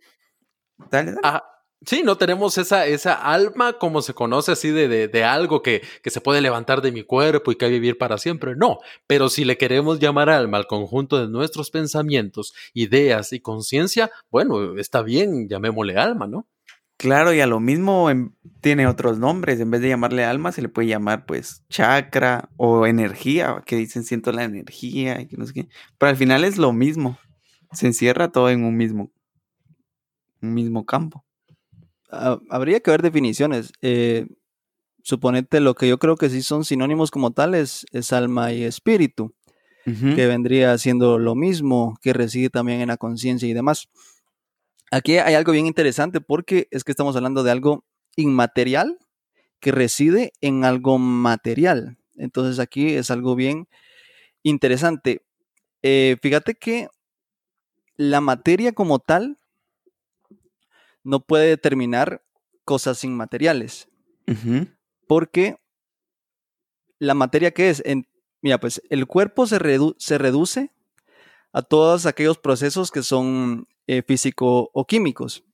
Ah, 1.21 1.43
sí, 1.85 2.03
no 2.03 2.17
tenemos 2.17 2.57
esa, 2.57 2.85
esa 2.85 3.13
alma 3.13 3.73
como 3.73 4.01
se 4.01 4.13
conoce 4.13 4.51
así 4.51 4.69
de, 4.71 4.87
de, 4.87 5.07
de 5.07 5.23
algo 5.23 5.61
que, 5.61 5.81
que, 6.01 6.09
se 6.09 6.21
puede 6.21 6.41
levantar 6.41 6.81
de 6.81 6.91
mi 6.91 7.03
cuerpo 7.03 7.51
y 7.51 7.55
que 7.55 7.67
vivir 7.67 7.97
para 7.97 8.17
siempre. 8.17 8.55
No, 8.55 8.79
pero 9.07 9.29
si 9.29 9.45
le 9.45 9.57
queremos 9.57 9.99
llamar 9.99 10.29
alma 10.29 10.57
al 10.57 10.67
conjunto 10.67 11.19
de 11.19 11.29
nuestros 11.29 11.71
pensamientos, 11.71 12.53
ideas 12.73 13.33
y 13.33 13.39
conciencia, 13.39 14.11
bueno, 14.31 14.77
está 14.77 15.01
bien, 15.01 15.47
llamémosle 15.47 15.97
alma, 15.97 16.27
¿no? 16.27 16.47
Claro, 16.97 17.31
y 17.31 17.41
a 17.41 17.47
lo 17.47 17.59
mismo 17.59 18.09
tiene 18.61 18.87
otros 18.87 19.19
nombres. 19.19 19.59
En 19.59 19.69
vez 19.69 19.81
de 19.81 19.89
llamarle 19.89 20.25
alma, 20.25 20.51
se 20.51 20.63
le 20.63 20.69
puede 20.69 20.87
llamar 20.87 21.27
pues 21.27 21.63
chakra 21.69 22.49
o 22.57 22.87
energía, 22.87 23.61
que 23.67 23.75
dicen 23.75 24.03
siento 24.03 24.31
la 24.31 24.43
energía 24.43 25.21
y 25.21 25.27
que 25.27 25.37
no 25.37 25.45
sé 25.45 25.53
qué. 25.53 25.69
Pero 25.99 26.09
al 26.09 26.17
final 26.17 26.43
es 26.43 26.57
lo 26.57 26.73
mismo. 26.73 27.19
Se 27.71 27.85
encierra 27.85 28.31
todo 28.31 28.49
en 28.49 28.63
un 28.63 28.75
mismo, 28.75 29.11
un 30.41 30.55
mismo 30.55 30.85
campo. 30.87 31.26
Habría 32.09 32.79
que 32.79 32.91
ver 32.91 33.01
definiciones. 33.01 33.71
Eh, 33.81 34.27
suponete 35.03 35.59
lo 35.59 35.73
que 35.75 35.87
yo 35.87 35.99
creo 35.99 36.15
que 36.15 36.29
sí 36.29 36.41
son 36.41 36.65
sinónimos 36.65 37.11
como 37.11 37.31
tales 37.31 37.85
es 37.91 38.11
alma 38.13 38.51
y 38.53 38.63
espíritu, 38.63 39.33
que 39.85 40.27
vendría 40.27 40.77
siendo 40.77 41.17
lo 41.17 41.33
mismo, 41.33 41.97
que 42.01 42.11
reside 42.11 42.49
también 42.49 42.81
en 42.81 42.89
la 42.89 42.97
conciencia 42.97 43.47
y 43.47 43.53
demás. 43.53 43.87
Aquí 44.91 45.17
hay 45.17 45.33
algo 45.35 45.53
bien 45.53 45.65
interesante 45.65 46.19
porque 46.19 46.67
es 46.71 46.83
que 46.83 46.91
estamos 46.91 47.15
hablando 47.15 47.43
de 47.43 47.51
algo 47.51 47.85
inmaterial 48.17 48.97
que 49.61 49.71
reside 49.71 50.33
en 50.41 50.65
algo 50.65 50.97
material. 50.97 51.97
Entonces 52.15 52.59
aquí 52.59 52.95
es 52.95 53.11
algo 53.11 53.35
bien 53.35 53.67
interesante. 54.43 55.23
Eh, 55.83 56.17
fíjate 56.21 56.55
que 56.55 56.89
la 57.95 58.21
materia 58.21 58.73
como 58.73 58.99
tal 58.99 59.37
no 61.07 61.21
puede 61.21 61.47
determinar 61.47 62.21
cosas 62.65 63.03
inmateriales. 63.05 63.87
Porque 65.07 65.55
la 66.99 67.13
materia 67.13 67.51
que 67.51 67.69
es, 67.69 67.81
en, 67.85 68.07
mira, 68.41 68.59
pues 68.59 68.81
el 68.89 69.07
cuerpo 69.07 69.47
se, 69.47 69.57
se 69.97 70.17
reduce 70.17 70.73
a 71.53 71.61
todos 71.61 72.05
aquellos 72.05 72.37
procesos 72.37 72.91
que 72.91 73.03
son 73.03 73.67
eh, 73.87 74.03
físico 74.05 74.69
o 74.73 74.85
químicos. 74.85 75.45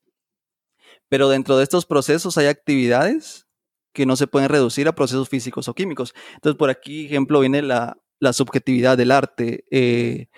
Pero 1.08 1.30
dentro 1.30 1.56
de 1.56 1.64
estos 1.64 1.86
procesos 1.86 2.38
hay 2.40 2.48
actividades 2.48 3.46
que 3.94 4.08
no 4.08 4.16
se 4.16 4.26
pueden 4.26 4.50
reducir 4.50 4.88
a 4.88 4.96
procesos 4.96 5.30
físicos 5.30 5.68
o 5.68 5.76
químicos. 5.76 6.16
Entonces, 6.34 6.58
por 6.58 6.72
aquí, 6.72 7.06
ejemplo, 7.06 7.42
viene 7.42 7.62
la, 7.62 7.96
subjetividad 8.32 8.98
del 8.98 9.12
arte. 9.12 9.66
Eh, 9.70 10.30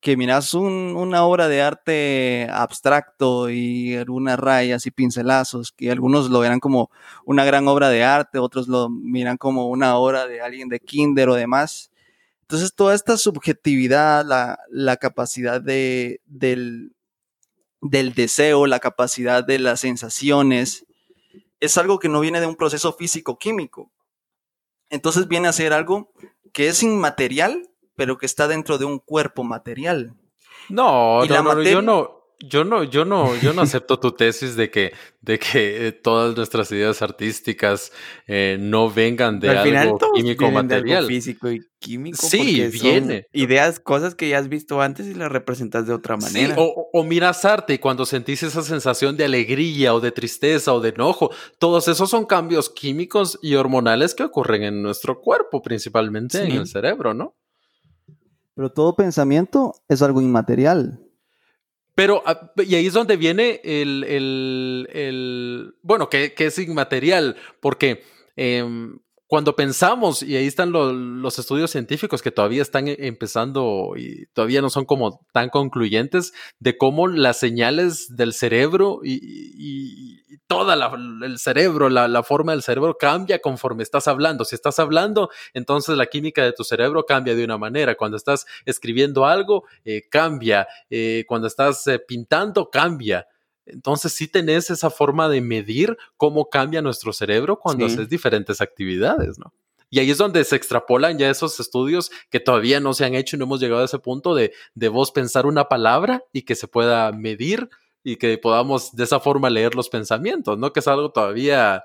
que 0.00 0.16
miras 0.16 0.54
una 0.54 1.24
obra 1.24 1.48
de 1.48 1.60
arte 1.60 2.48
abstracto 2.50 3.50
y 3.50 3.94
algunas 3.96 4.38
rayas 4.38 4.86
y 4.86 4.90
pincelazos, 4.90 5.72
que 5.72 5.90
algunos 5.90 6.30
lo 6.30 6.40
verán 6.40 6.60
como 6.60 6.90
una 7.26 7.44
gran 7.44 7.68
obra 7.68 7.90
de 7.90 8.02
arte, 8.02 8.38
otros 8.38 8.66
lo 8.66 8.88
miran 8.88 9.36
como 9.36 9.68
una 9.68 9.96
obra 9.96 10.26
de 10.26 10.40
alguien 10.40 10.68
de 10.70 10.80
kinder 10.80 11.28
o 11.28 11.34
demás. 11.34 11.90
Entonces, 12.42 12.74
toda 12.74 12.94
esta 12.94 13.16
subjetividad, 13.16 14.24
la, 14.24 14.96
capacidad 14.96 15.60
de, 15.60 16.20
del, 16.26 16.92
del 17.82 18.14
deseo, 18.14 18.66
la 18.66 18.80
capacidad 18.80 19.44
de 19.44 19.58
las 19.58 19.80
sensaciones, 19.80 20.86
es 21.60 21.76
algo 21.78 21.98
que 21.98 22.08
no 22.08 22.20
viene 22.20 22.40
de 22.40 22.46
un 22.46 22.56
proceso 22.56 22.92
físico-químico. 22.94 23.92
Entonces 24.88 25.28
viene 25.28 25.46
a 25.46 25.52
ser 25.52 25.72
algo 25.72 26.12
que 26.52 26.68
es 26.68 26.82
inmaterial, 26.82 27.69
pero 28.00 28.16
que 28.16 28.24
está 28.24 28.48
dentro 28.48 28.78
de 28.78 28.86
un 28.86 28.98
cuerpo 28.98 29.44
material. 29.44 30.14
No, 30.70 31.22
no, 31.26 31.62
yo 31.62 31.82
no, 31.82 32.20
yo 32.42 32.64
no, 32.64 32.82
yo 32.82 33.04
no, 33.04 33.36
yo 33.36 33.52
no 33.52 33.60
acepto 33.60 34.00
tu 34.00 34.12
tesis 34.12 34.56
de 34.56 34.70
que, 34.70 34.94
de 35.20 35.38
que 35.38 35.88
eh, 35.88 35.92
todas 35.92 36.34
nuestras 36.34 36.72
ideas 36.72 37.02
artísticas 37.02 37.92
eh, 38.26 38.56
no 38.58 38.90
vengan 38.90 39.38
de 39.38 39.50
algo 39.50 39.98
químico 40.14 40.50
material. 40.50 41.06
físico 41.06 41.50
y 41.50 41.60
químico. 41.78 42.16
Sí, 42.16 42.66
viene. 42.72 43.26
Ideas, 43.34 43.80
cosas 43.80 44.14
que 44.14 44.30
ya 44.30 44.38
has 44.38 44.48
visto 44.48 44.80
antes 44.80 45.06
y 45.06 45.12
las 45.12 45.30
representas 45.30 45.86
de 45.86 45.92
otra 45.92 46.16
manera. 46.16 46.54
Sí, 46.54 46.62
o, 46.64 47.04
miras 47.04 47.44
arte 47.44 47.74
y 47.74 47.78
cuando 47.78 48.06
sentís 48.06 48.42
esa 48.42 48.62
sensación 48.62 49.18
de 49.18 49.26
alegría 49.26 49.94
o 49.94 50.00
de 50.00 50.10
tristeza 50.10 50.72
o 50.72 50.80
de 50.80 50.88
enojo, 50.88 51.30
todos 51.58 51.86
esos 51.86 52.08
son 52.08 52.24
cambios 52.24 52.70
químicos 52.70 53.38
y 53.42 53.56
hormonales 53.56 54.14
que 54.14 54.22
ocurren 54.22 54.62
en 54.62 54.82
nuestro 54.82 55.20
cuerpo, 55.20 55.60
principalmente 55.60 56.42
en 56.42 56.52
el 56.52 56.66
cerebro, 56.66 57.12
¿no? 57.12 57.34
Pero 58.60 58.72
todo 58.72 58.94
pensamiento 58.94 59.72
es 59.88 60.02
algo 60.02 60.20
inmaterial. 60.20 61.00
Pero, 61.94 62.22
ah, 62.26 62.52
y 62.58 62.74
ahí 62.74 62.88
es 62.88 62.92
donde 62.92 63.16
viene 63.16 63.62
el, 63.64 64.04
el, 64.04 64.86
el 64.92 65.74
bueno, 65.80 66.10
que, 66.10 66.34
que, 66.34 66.44
es 66.44 66.58
inmaterial, 66.58 67.36
porque 67.60 68.04
em, 68.36 68.98
cuando 69.30 69.54
pensamos, 69.54 70.24
y 70.24 70.34
ahí 70.34 70.48
están 70.48 70.72
los 70.72 71.38
estudios 71.38 71.70
científicos 71.70 72.20
que 72.20 72.32
todavía 72.32 72.62
están 72.62 72.88
e, 72.88 72.96
empezando 72.98 73.92
y 73.96 74.26
todavía 74.32 74.60
no 74.60 74.70
son 74.70 74.84
como 74.84 75.24
tan 75.32 75.50
concluyentes, 75.50 76.32
de 76.58 76.76
cómo 76.76 77.06
las 77.06 77.38
señales 77.38 78.16
del 78.16 78.32
cerebro 78.32 79.02
y, 79.04 79.20
y, 79.22 80.38
toda 80.48 80.74
el 81.22 81.38
cerebro, 81.38 81.88
la, 81.90 82.08
la, 82.08 82.24
forma 82.24 82.50
del 82.50 82.64
cerebro 82.64 82.96
cambia 82.98 83.38
conforme 83.38 83.84
estás 83.84 84.08
hablando. 84.08 84.44
Si 84.44 84.56
estás 84.56 84.80
hablando, 84.80 85.30
entonces 85.54 85.96
la 85.96 86.06
química 86.06 86.42
de 86.42 86.52
tu 86.52 86.64
cerebro 86.64 87.06
cambia 87.06 87.36
de 87.36 87.44
una 87.44 87.56
manera. 87.56 87.94
Cuando 87.94 88.16
estás 88.16 88.46
escribiendo 88.64 89.26
algo, 89.26 89.62
eh, 89.84 90.08
cambia. 90.10 90.66
Eh, 90.90 91.24
cuando 91.28 91.46
estás 91.46 91.86
eh, 91.86 92.00
pintando, 92.00 92.68
cambia. 92.68 93.28
Entonces 93.72 94.12
sí 94.12 94.28
tenés 94.28 94.70
esa 94.70 94.90
forma 94.90 95.28
de 95.28 95.40
medir 95.40 95.96
cómo 96.16 96.48
cambia 96.48 96.82
nuestro 96.82 97.12
cerebro 97.12 97.58
cuando 97.58 97.86
haces 97.86 98.08
diferentes 98.08 98.60
actividades, 98.60 99.38
¿no? 99.38 99.52
Y 99.92 99.98
ahí 99.98 100.10
es 100.10 100.18
donde 100.18 100.44
se 100.44 100.54
extrapolan 100.54 101.18
ya 101.18 101.28
esos 101.28 101.58
estudios 101.58 102.12
que 102.30 102.38
todavía 102.38 102.78
no 102.78 102.94
se 102.94 103.04
han 103.04 103.16
hecho 103.16 103.34
y 103.34 103.38
no 103.40 103.46
hemos 103.46 103.60
llegado 103.60 103.82
a 103.82 103.86
ese 103.86 103.98
punto 103.98 104.36
de, 104.36 104.52
de 104.74 104.88
vos 104.88 105.10
pensar 105.10 105.46
una 105.46 105.64
palabra 105.68 106.22
y 106.32 106.42
que 106.42 106.54
se 106.54 106.68
pueda 106.68 107.10
medir 107.10 107.68
y 108.04 108.16
que 108.16 108.38
podamos 108.38 108.92
de 108.92 109.04
esa 109.04 109.18
forma 109.18 109.50
leer 109.50 109.74
los 109.74 109.88
pensamientos, 109.88 110.56
¿no? 110.58 110.72
Que 110.72 110.78
es 110.78 110.86
algo 110.86 111.10
todavía 111.10 111.82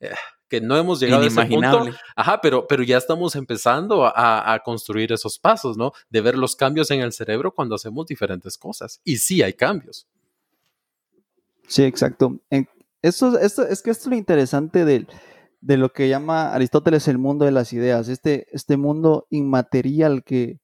eh, 0.00 0.10
que 0.48 0.60
no 0.60 0.76
hemos 0.76 1.00
llegado 1.00 1.24
a 1.24 1.26
ese 1.26 1.46
punto. 1.46 1.86
Ajá, 2.14 2.40
pero, 2.40 2.66
pero 2.66 2.82
ya 2.82 2.98
estamos 2.98 3.34
empezando 3.34 4.04
a, 4.04 4.52
a, 4.52 4.58
construir 4.60 5.12
esos 5.12 5.38
pasos, 5.38 5.76
¿no? 5.76 5.92
De 6.10 6.20
ver 6.20 6.36
los 6.36 6.56
cambios 6.56 6.90
en 6.90 7.00
el 7.00 7.12
cerebro 7.12 7.52
cuando 7.52 7.74
hacemos 7.74 8.06
diferentes 8.06 8.56
cosas. 8.58 9.00
Y 9.02 9.16
sí 9.16 9.42
hay 9.42 9.54
cambios. 9.54 10.06
Sí, 11.68 11.82
exacto. 11.82 12.40
esto, 13.02 13.38
es 13.38 13.82
que 13.82 13.90
esto 13.90 13.90
es 13.90 14.06
lo 14.06 14.16
interesante 14.16 14.84
de, 14.84 15.06
de, 15.60 15.76
lo 15.76 15.92
que 15.92 16.08
llama 16.08 16.54
Aristóteles 16.54 17.08
el 17.08 17.18
mundo 17.18 17.44
de 17.44 17.50
las 17.50 17.72
ideas, 17.72 18.08
este, 18.08 18.46
este 18.52 18.76
mundo 18.76 19.26
inmaterial 19.30 20.22
que, 20.24 20.60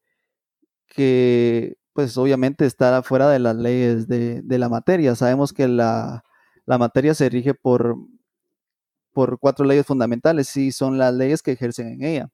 que, 0.87 1.76
pues 1.92 2.16
obviamente 2.16 2.66
está 2.66 3.02
fuera 3.02 3.28
de 3.30 3.38
las 3.38 3.56
leyes 3.56 4.09
de, 4.09 4.42
de 4.42 4.59
la 4.59 4.68
materia. 4.68 5.14
Sabemos 5.14 5.52
que 5.52 5.68
la, 5.68 6.25
la, 6.66 6.78
materia 6.78 7.14
se 7.14 7.28
rige 7.28 7.54
por, 7.54 7.97
por 9.12 9.38
cuatro 9.38 9.64
leyes 9.64 9.87
fundamentales 9.87 10.56
y 10.56 10.73
son 10.73 10.99
las 10.99 11.14
leyes 11.14 11.42
que 11.42 11.52
ejercen 11.52 11.88
en 11.88 12.04
ella. 12.04 12.30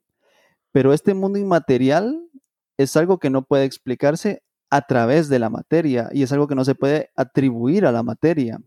Pero 0.72 0.92
este 0.92 1.14
mundo 1.14 1.38
inmaterial 1.38 2.28
es 2.76 2.96
algo 2.96 3.18
que 3.18 3.30
no 3.30 3.42
puede 3.42 3.64
explicarse 3.64 4.42
a 4.70 4.82
través 4.82 5.28
de 5.28 5.38
la 5.38 5.50
materia 5.50 6.08
y 6.12 6.22
es 6.22 6.32
algo 6.32 6.46
que 6.46 6.54
no 6.54 6.64
se 6.64 6.75
puede 6.75 7.10
atribuir 7.16 7.87
a 7.87 7.92
la 7.92 8.02
materia. 8.02 8.60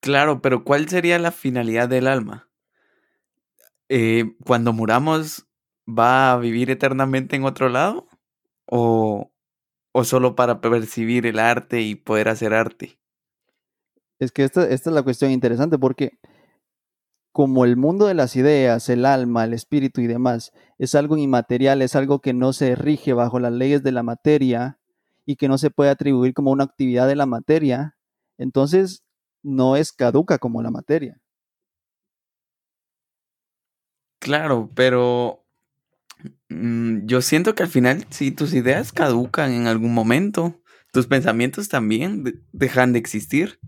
Claro, 0.00 0.40
pero 0.40 0.64
¿cuál 0.64 0.88
sería 0.88 1.18
la 1.18 1.30
finalidad 1.30 1.88
del 1.88 2.06
alma? 2.06 2.48
Eh, 3.88 4.36
cuando 4.44 4.72
muramos, 4.72 5.46
¿va 5.86 6.32
a 6.32 6.38
vivir 6.38 6.70
eternamente 6.70 7.36
en 7.36 7.44
otro 7.44 7.68
lado? 7.68 8.08
¿O, 8.66 9.32
¿O 9.92 10.04
solo 10.04 10.36
para 10.36 10.60
percibir 10.60 11.26
el 11.26 11.38
arte 11.38 11.82
y 11.82 11.96
poder 11.96 12.28
hacer 12.28 12.54
arte? 12.54 12.98
Es 14.18 14.32
que 14.32 14.44
esta, 14.44 14.68
esta 14.68 14.90
es 14.90 14.94
la 14.94 15.02
cuestión 15.02 15.30
interesante 15.30 15.78
porque 15.78 16.18
como 17.32 17.64
el 17.64 17.76
mundo 17.76 18.06
de 18.06 18.14
las 18.14 18.36
ideas, 18.36 18.88
el 18.88 19.06
alma, 19.06 19.44
el 19.44 19.54
espíritu 19.54 20.00
y 20.00 20.06
demás 20.06 20.52
es 20.78 20.94
algo 20.94 21.16
inmaterial, 21.16 21.80
es 21.82 21.94
algo 21.94 22.20
que 22.20 22.32
no 22.32 22.52
se 22.52 22.74
rige 22.74 23.12
bajo 23.12 23.38
las 23.38 23.52
leyes 23.52 23.82
de 23.82 23.92
la 23.92 24.02
materia, 24.02 24.79
y 25.30 25.36
que 25.36 25.46
no 25.46 25.58
se 25.58 25.70
puede 25.70 25.90
atribuir 25.90 26.34
como 26.34 26.50
una 26.50 26.64
actividad 26.64 27.06
de 27.06 27.14
la 27.14 27.24
materia, 27.24 27.96
entonces 28.36 29.04
no 29.44 29.76
es 29.76 29.92
caduca 29.92 30.38
como 30.38 30.60
la 30.60 30.72
materia. 30.72 31.20
Claro, 34.18 34.68
pero 34.74 35.44
mm, 36.48 37.06
yo 37.06 37.22
siento 37.22 37.54
que 37.54 37.62
al 37.62 37.68
final 37.68 38.06
si 38.10 38.32
tus 38.32 38.52
ideas 38.54 38.90
caducan 38.90 39.52
en 39.52 39.68
algún 39.68 39.94
momento, 39.94 40.60
tus 40.92 41.06
pensamientos 41.06 41.68
también 41.68 42.42
dejan 42.50 42.92
de 42.92 42.98
existir. 42.98 43.60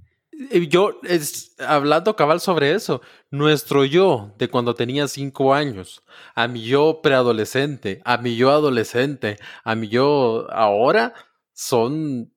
Yo, 0.69 0.99
es, 1.05 1.55
hablando 1.61 2.17
cabal 2.17 2.41
sobre 2.41 2.75
eso, 2.75 3.03
nuestro 3.31 3.85
yo 3.85 4.35
de 4.37 4.49
cuando 4.49 4.75
tenía 4.75 5.07
cinco 5.07 5.55
años, 5.55 6.03
a 6.35 6.49
mi 6.49 6.65
yo 6.65 6.99
preadolescente, 7.05 8.03
a 8.05 8.19
mi 8.19 8.35
yo 8.35 8.51
adolescente, 8.51 9.39
a 9.63 9.77
mi 9.77 9.87
yo 9.87 10.49
ahora, 10.51 11.15
son 11.63 12.33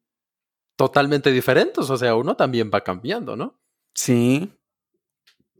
totalmente 0.75 1.31
diferentes. 1.31 1.89
O 1.89 1.97
sea, 1.97 2.15
uno 2.15 2.35
también 2.35 2.69
va 2.73 2.81
cambiando, 2.81 3.35
¿no? 3.35 3.59
Sí. 3.93 4.53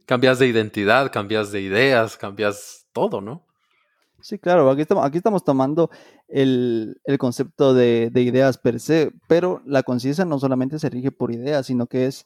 Cambias 0.04 0.38
de 0.38 0.46
identidad, 0.46 1.10
cambias 1.12 1.50
de 1.50 1.62
ideas, 1.62 2.16
cambias 2.16 2.86
todo, 2.92 3.20
¿no? 3.20 3.44
Sí, 4.20 4.38
claro, 4.38 4.70
aquí 4.70 4.82
estamos, 4.82 5.04
aquí 5.04 5.18
estamos 5.18 5.44
tomando 5.44 5.90
el, 6.28 7.00
concepto 7.18 7.74
de, 7.74 8.10
ideas 8.14 8.58
per 8.58 8.80
se, 8.80 9.12
pero 9.28 9.62
la 9.66 9.82
conciencia 9.82 10.24
no 10.24 10.38
solamente 10.38 10.78
se 10.78 10.88
rige 10.88 11.12
por 11.12 11.32
ideas, 11.32 11.66
sino 11.66 11.86
que 11.86 12.06
es 12.06 12.24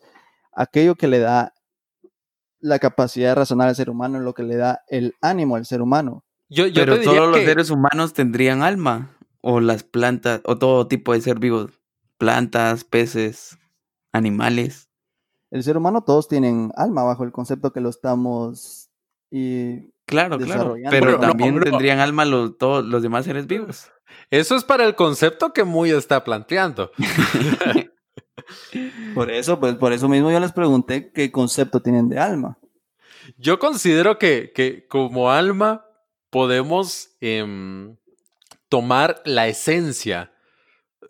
aquello 0.52 0.94
que 0.94 1.08
le 1.08 1.18
da 1.18 1.52
la 2.60 2.78
capacidad 2.78 3.30
de 3.30 3.34
razonar 3.34 3.68
al 3.68 3.76
ser 3.76 3.90
humano, 3.90 4.20
lo 4.20 4.34
que 4.34 4.44
le 4.44 4.56
da 4.56 4.82
el 4.88 5.14
ánimo 5.20 5.56
al 5.56 5.66
ser 5.66 5.82
humano. 5.82 6.24
Yo, 6.48 6.64
pero 6.72 7.00
todos 7.00 7.30
los 7.30 7.40
seres 7.40 7.70
humanos 7.70 8.12
tendrían 8.12 8.62
alma, 8.62 9.16
o 9.40 9.60
las 9.60 9.82
plantas, 9.82 10.40
o 10.44 10.58
todo 10.58 10.86
tipo 10.86 11.12
de 11.12 11.20
ser 11.20 11.38
vivos, 11.38 11.70
plantas, 12.18 12.84
peces, 12.84 13.58
animales. 14.12 14.88
El 15.50 15.62
ser 15.62 15.76
humano 15.76 16.02
todos 16.02 16.28
tienen 16.28 16.72
alma 16.76 17.02
bajo 17.02 17.24
el 17.24 17.32
concepto 17.32 17.72
que 17.72 17.80
lo 17.80 17.88
estamos 17.88 18.90
y 19.30 19.90
Claro, 20.10 20.38
claro. 20.38 20.74
Pero, 20.90 21.20
también 21.20 21.60
tendrían 21.60 22.00
alma 22.00 22.24
los, 22.24 22.58
todos 22.58 22.84
los 22.84 23.00
demás 23.00 23.24
seres 23.24 23.46
vivos. 23.46 23.92
Eso 24.28 24.56
es 24.56 24.64
para 24.64 24.84
el 24.84 24.96
concepto 24.96 25.52
que 25.52 25.62
Muy 25.62 25.92
está 25.92 26.24
planteando. 26.24 26.90
por 29.14 29.30
eso, 29.30 29.60
pues 29.60 29.76
por 29.76 29.92
eso 29.92 30.08
mismo 30.08 30.32
yo 30.32 30.40
les 30.40 30.50
pregunté 30.50 31.12
qué 31.12 31.30
concepto 31.30 31.80
tienen 31.80 32.08
de 32.08 32.18
alma. 32.18 32.58
Yo 33.38 33.60
considero 33.60 34.18
que, 34.18 34.50
que 34.52 34.88
como 34.88 35.30
alma 35.30 35.86
podemos 36.30 37.10
em, 37.20 37.96
tomar 38.70 39.20
la 39.26 39.48
esencia 39.48 40.32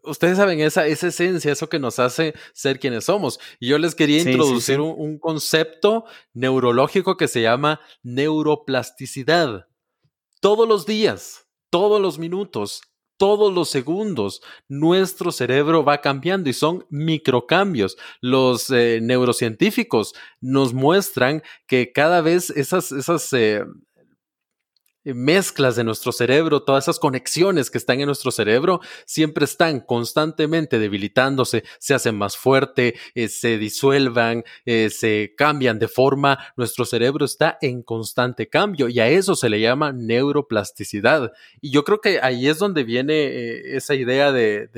ustedes 0.04 0.36
saben 0.36 0.60
esa, 0.60 0.86
esa 0.86 1.08
esencia, 1.08 1.52
eso 1.52 1.68
que 1.68 1.78
nos 1.78 1.98
hace 1.98 2.34
ser 2.52 2.78
quienes 2.78 3.04
somos. 3.04 3.38
Y 3.58 3.68
yo 3.68 3.78
les 3.78 3.94
quería 3.94 4.20
introducir 4.20 4.80
Un, 4.80 5.18
concepto 5.18 6.04
neurológico 6.32 7.16
que 7.16 7.28
se 7.28 7.42
llama 7.42 7.80
neuroplasticidad. 8.02 9.66
Todos 10.40 10.68
los 10.68 10.86
días, 10.86 11.46
todos 11.70 12.00
los 12.00 12.18
minutos, 12.18 12.82
todos 13.18 13.52
los 13.52 13.68
segundos, 13.68 14.40
nuestro 14.66 15.30
cerebro 15.30 15.84
va 15.84 16.00
cambiando 16.00 16.48
y 16.48 16.54
son 16.54 16.86
microcambios. 16.88 17.98
Los 18.22 18.70
eh, 18.70 19.00
neurocientíficos 19.02 20.14
nos 20.40 20.72
muestran 20.72 21.42
que 21.66 21.92
cada 21.92 22.22
vez 22.22 22.48
esas, 22.48 22.92
esas 22.92 23.30
eh, 23.34 23.58
eh, 23.58 23.64
mezclas 25.04 25.76
de 25.76 25.84
nuestro 25.84 26.12
cerebro, 26.12 26.62
todas 26.62 26.84
esas 26.84 26.98
conexiones 26.98 27.70
que 27.70 27.78
están 27.78 28.00
en 28.00 28.06
nuestro 28.06 28.30
cerebro, 28.30 28.80
siempre 29.04 29.44
están 29.44 29.80
constantemente 29.80 30.78
debilitándose, 30.78 31.64
se 31.78 31.94
hacen 31.94 32.16
más 32.16 32.36
fuerte, 32.36 32.94
eh, 33.14 33.28
se 33.28 33.58
disuelvan, 33.58 34.44
eh, 34.64 34.90
se 34.90 35.34
cambian 35.36 35.78
de 35.78 35.88
forma. 35.88 36.38
Nuestro 36.56 36.84
cerebro 36.84 37.24
está 37.24 37.58
en 37.60 37.82
constante 37.82 38.48
cambio 38.48 38.88
y 38.88 39.00
a 39.00 39.08
eso 39.08 39.34
se 39.34 39.48
le 39.48 39.60
llama 39.60 39.92
neuroplasticidad. 39.92 41.32
Y 41.60 41.70
yo 41.70 41.84
creo 41.84 42.00
que 42.00 42.20
ahí 42.22 42.48
es 42.48 42.58
donde 42.58 42.84
viene 42.84 43.76
esa 43.76 43.94
idea 43.94 44.32
de 44.32 44.68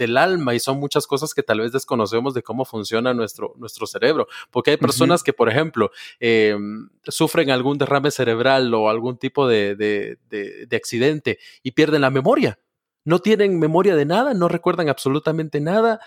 del 0.00 0.16
alma 0.16 0.54
y 0.54 0.60
son 0.60 0.80
muchas 0.80 1.06
cosas 1.06 1.34
que 1.34 1.42
tal 1.42 1.60
vez 1.60 1.72
desconocemos 1.72 2.32
de 2.32 2.42
cómo 2.42 2.64
funciona 2.64 3.12
nuestro, 3.12 3.52
nuestro 3.58 3.86
cerebro. 3.86 4.26
Porque 4.50 4.72
hay 4.72 4.76
personas 4.78 5.22
que, 5.22 5.34
por 5.34 5.50
ejemplo, 5.50 5.90
eh, 6.18 6.56
sufren 7.04 7.50
algún 7.50 7.76
derrame 7.76 8.10
cerebral 8.10 8.72
o 8.72 8.88
algún 8.88 9.18
tipo 9.18 9.46
de, 9.46 9.76
de, 9.76 10.76
accidente 10.76 11.38
y 11.62 11.72
pierden 11.72 12.00
la 12.00 12.10
memoria. 12.10 12.58
No 13.04 13.18
tienen 13.18 13.58
memoria 13.58 13.94
de 13.94 14.06
nada, 14.06 14.32
no 14.32 14.48
recuerdan 14.48 14.88
absolutamente 14.88 15.60
nada, 15.60 16.00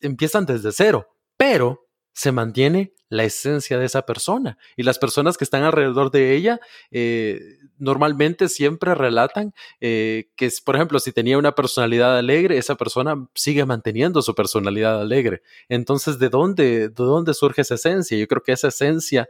empiezan 0.00 0.44
desde 0.44 0.70
cero. 0.72 1.08
Pero 1.38 1.88
se 2.12 2.30
mantiene 2.30 2.92
la 3.08 3.24
esencia 3.24 3.78
de 3.78 3.86
esa 3.86 4.02
persona. 4.02 4.58
Y 4.76 4.82
las 4.82 4.98
personas 4.98 5.38
que 5.38 5.44
están 5.44 5.62
alrededor 5.62 6.10
de 6.10 6.34
ella 6.34 6.60
eh, 6.90 7.40
normalmente 7.78 8.48
siempre 8.48 8.94
relatan 8.94 9.54
eh, 9.80 10.28
que, 10.36 10.50
por 10.64 10.76
ejemplo, 10.76 10.98
si 11.00 11.12
tenía 11.12 11.38
una 11.38 11.54
personalidad 11.54 12.18
alegre, 12.18 12.58
esa 12.58 12.76
persona 12.76 13.28
sigue 13.34 13.64
manteniendo 13.64 14.22
su 14.22 14.34
personalidad 14.34 15.00
alegre. 15.00 15.42
Entonces, 15.68 16.18
¿de 16.18 16.28
dónde, 16.28 16.88
de 16.88 16.94
dónde 16.94 17.34
surge 17.34 17.62
esa 17.62 17.74
esencia? 17.74 18.18
Yo 18.18 18.26
creo 18.26 18.42
que 18.42 18.52
esa 18.52 18.68
esencia 18.68 19.28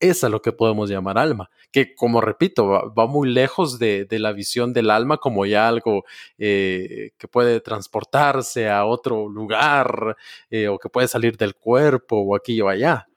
es 0.00 0.22
a 0.22 0.28
lo 0.28 0.42
que 0.42 0.52
podemos 0.52 0.88
llamar 0.88 1.18
alma, 1.18 1.50
que 1.72 1.94
como 1.94 2.20
repito, 2.20 2.68
va, 2.68 3.06
muy 3.06 3.28
lejos 3.28 3.78
de, 3.78 4.06
la 4.10 4.32
visión 4.32 4.72
del 4.72 4.90
alma 4.90 5.18
como 5.18 5.44
ya 5.44 5.68
algo 5.68 6.04
eh, 6.38 7.10
que 7.18 7.28
puede 7.28 7.60
transportarse 7.60 8.68
a 8.68 8.84
otro 8.84 9.28
lugar 9.28 10.16
eh, 10.50 10.68
o 10.68 10.78
que 10.78 10.88
puede 10.88 11.08
salir 11.08 11.36
del 11.36 11.56
cuerpo 11.56 12.18
o 12.18 12.36
aquí 12.36 12.60
o 12.60 12.68
allá. 12.68 13.08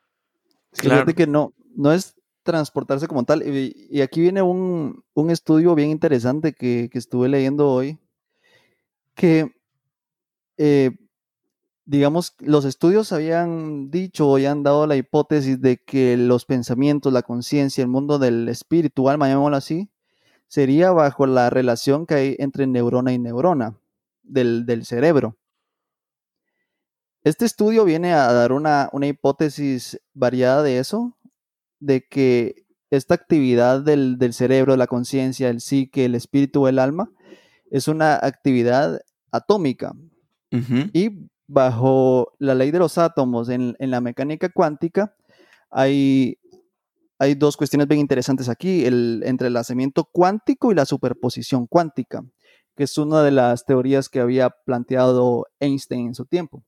Fíjate 0.74 1.14
que 1.14 1.28
no, 1.28 1.54
no 1.76 1.92
es 1.92 2.16
transportarse 2.44 3.08
como 3.08 3.24
tal. 3.24 3.44
Y, 3.44 4.02
aquí 4.02 4.22
viene 4.22 4.42
un, 4.42 5.04
estudio 5.30 5.76
bien 5.76 5.90
interesante 5.90 6.54
que, 6.54 6.90
estuve 6.94 7.30
leyendo 7.30 7.70
hoy, 7.70 8.00
que 9.16 9.52
eh, 10.58 10.92
digamos, 11.92 12.36
los 12.40 12.64
estudios 12.64 13.12
habían 13.12 13.92
dicho 13.92 14.30
o 14.30 14.38
han 14.38 14.64
dado 14.64 14.88
la 14.88 14.96
hipótesis 14.96 15.60
de 15.60 15.78
que 15.78 16.16
los 16.16 16.46
pensamientos, 16.46 17.12
la 17.12 17.22
conciencia, 17.22 17.82
el 17.82 17.90
mundo 17.90 18.18
del 18.18 18.48
espíritu, 18.48 19.10
alma, 19.10 19.28
llamémoslo 19.28 19.58
así, 19.58 19.90
sería 20.48 20.92
bajo 20.92 21.28
la 21.28 21.50
relación 21.50 22.06
que 22.06 22.14
hay 22.14 22.36
entre 22.40 22.66
neurona 22.68 23.12
y 23.14 23.20
neurona 23.20 23.76
del, 24.24 24.86
cerebro. 24.86 25.36
Este 27.24 27.46
estudio 27.46 27.84
viene 27.84 28.14
a 28.14 28.32
dar 28.32 28.54
una, 28.54 28.90
una, 28.94 29.08
hipótesis 29.08 30.00
variada 30.14 30.64
de 30.64 30.80
eso, 30.80 31.18
de 31.82 32.08
que 32.08 32.64
esta 32.92 33.16
actividad 33.16 33.82
del, 33.82 34.34
cerebro, 34.34 34.78
la 34.78 34.88
conciencia, 34.88 35.50
el 35.50 35.60
psique, 35.60 36.06
el 36.06 36.16
espíritu, 36.16 36.68
el 36.68 36.80
alma, 36.80 37.12
es 37.70 37.88
una 37.88 38.16
actividad 38.16 39.02
atómica. 39.32 39.94
Y 40.94 41.30
bajo 41.48 42.34
la 42.38 42.56
ley 42.56 42.72
de 42.72 42.80
los 42.80 42.98
átomos 42.98 43.48
en, 43.48 43.76
la 43.80 44.02
mecánica 44.02 44.50
cuántica, 44.50 45.16
hay, 45.70 46.38
hay, 47.18 47.36
dos 47.36 47.56
cuestiones 47.56 47.88
bien 47.88 48.02
interesantes 48.02 48.50
aquí, 48.50 48.86
el 48.86 49.24
entrelazamiento 49.26 50.04
cuántico 50.04 50.72
y 50.72 50.76
la 50.76 50.86
superposición 50.86 51.68
cuántica, 51.68 52.26
que 52.76 52.84
es 52.84 52.98
una 52.98 53.24
de 53.24 53.32
las 53.32 53.66
teorías 53.66 54.10
que 54.10 54.20
había 54.20 54.50
planteado 54.50 55.48
Einstein 55.62 56.08
en 56.08 56.16
su 56.16 56.26
tiempo. 56.26 56.66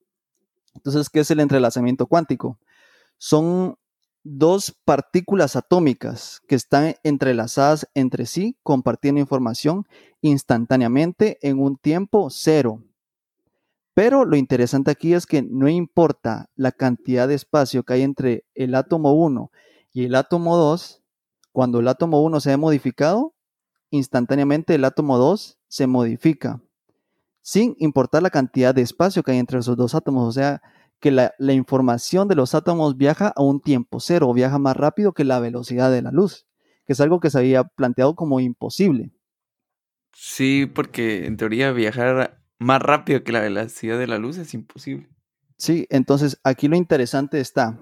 Entonces, 0.74 1.10
¿qué 1.10 1.20
es 1.20 1.32
el 1.32 1.42
entrelazamiento 1.42 2.08
cuántico? 2.08 2.58
Son 3.18 3.76
dos 4.24 4.74
partículas 4.86 5.56
atómicas 5.56 6.42
que 6.48 6.56
están 6.56 6.96
entrelazadas 7.04 7.88
entre 7.94 8.26
sí, 8.26 8.58
compartiendo 8.64 9.20
información 9.20 9.86
instantáneamente 10.22 11.38
en 11.42 11.60
un 11.60 11.78
tiempo 11.78 12.30
cero. 12.30 12.82
Pero 13.94 14.26
lo 14.26 14.36
interesante 14.36 14.92
aquí 14.92 15.14
es 15.14 15.26
que 15.26 15.44
no 15.44 15.68
importa 15.68 16.50
la 16.56 16.72
cantidad 16.72 17.28
de 17.28 17.36
espacio 17.36 17.84
que 17.84 17.94
hay 17.94 18.02
entre 18.02 18.46
el 18.56 18.74
átomo 18.74 19.14
1 19.14 19.52
y 19.92 20.06
el 20.06 20.16
átomo 20.16 20.58
2, 20.58 21.04
cuando 21.52 21.80
el 21.80 21.88
átomo 21.88 22.24
1 22.24 22.40
se 22.40 22.52
ha 22.52 22.58
modificado, 22.58 23.36
instantáneamente 23.92 24.74
el 24.74 24.86
átomo 24.86 25.20
2 25.20 25.60
se 25.68 25.86
modifica, 25.86 26.62
sin 27.42 27.76
importar 27.78 28.24
la 28.24 28.32
cantidad 28.32 28.74
de 28.74 28.82
espacio 28.82 29.22
que 29.22 29.34
hay 29.34 29.38
entre 29.38 29.60
esos 29.60 29.78
dos 29.78 29.94
átomos. 29.94 30.28
O 30.28 30.32
sea, 30.32 30.64
que 31.04 31.12
la, 31.12 31.34
información 31.52 32.30
de 32.30 32.36
los 32.36 32.56
átomos 32.56 32.96
viaja 32.96 33.34
a 33.36 33.44
un 33.44 33.60
tiempo 33.60 34.00
cero, 34.00 34.32
viaja 34.32 34.58
más 34.58 34.78
rápido 34.78 35.12
que 35.12 35.26
la 35.26 35.42
velocidad 35.42 35.92
de 35.92 36.02
la 36.02 36.12
luz, 36.12 36.48
que 36.86 36.94
es 36.94 37.02
algo 37.02 37.20
que 37.20 37.30
se 37.30 37.40
había 37.40 37.66
planteado 37.66 38.16
como 38.16 38.40
imposible. 38.40 39.12
Sí, 40.14 40.66
porque 40.66 41.26
en 41.26 41.36
teoría 41.36 41.74
viajar 41.74 42.42
más 42.58 42.82
rápido 42.82 43.22
que 43.26 43.34
la 43.34 43.42
velocidad 43.42 44.00
de 44.00 44.08
la 44.08 44.18
luz 44.18 44.38
es 44.38 44.54
imposible. 44.54 45.10
Sí, 45.58 45.88
entonces 45.90 46.40
aquí 46.46 46.70
lo 46.70 46.78
interesante 46.78 47.42
está 47.42 47.78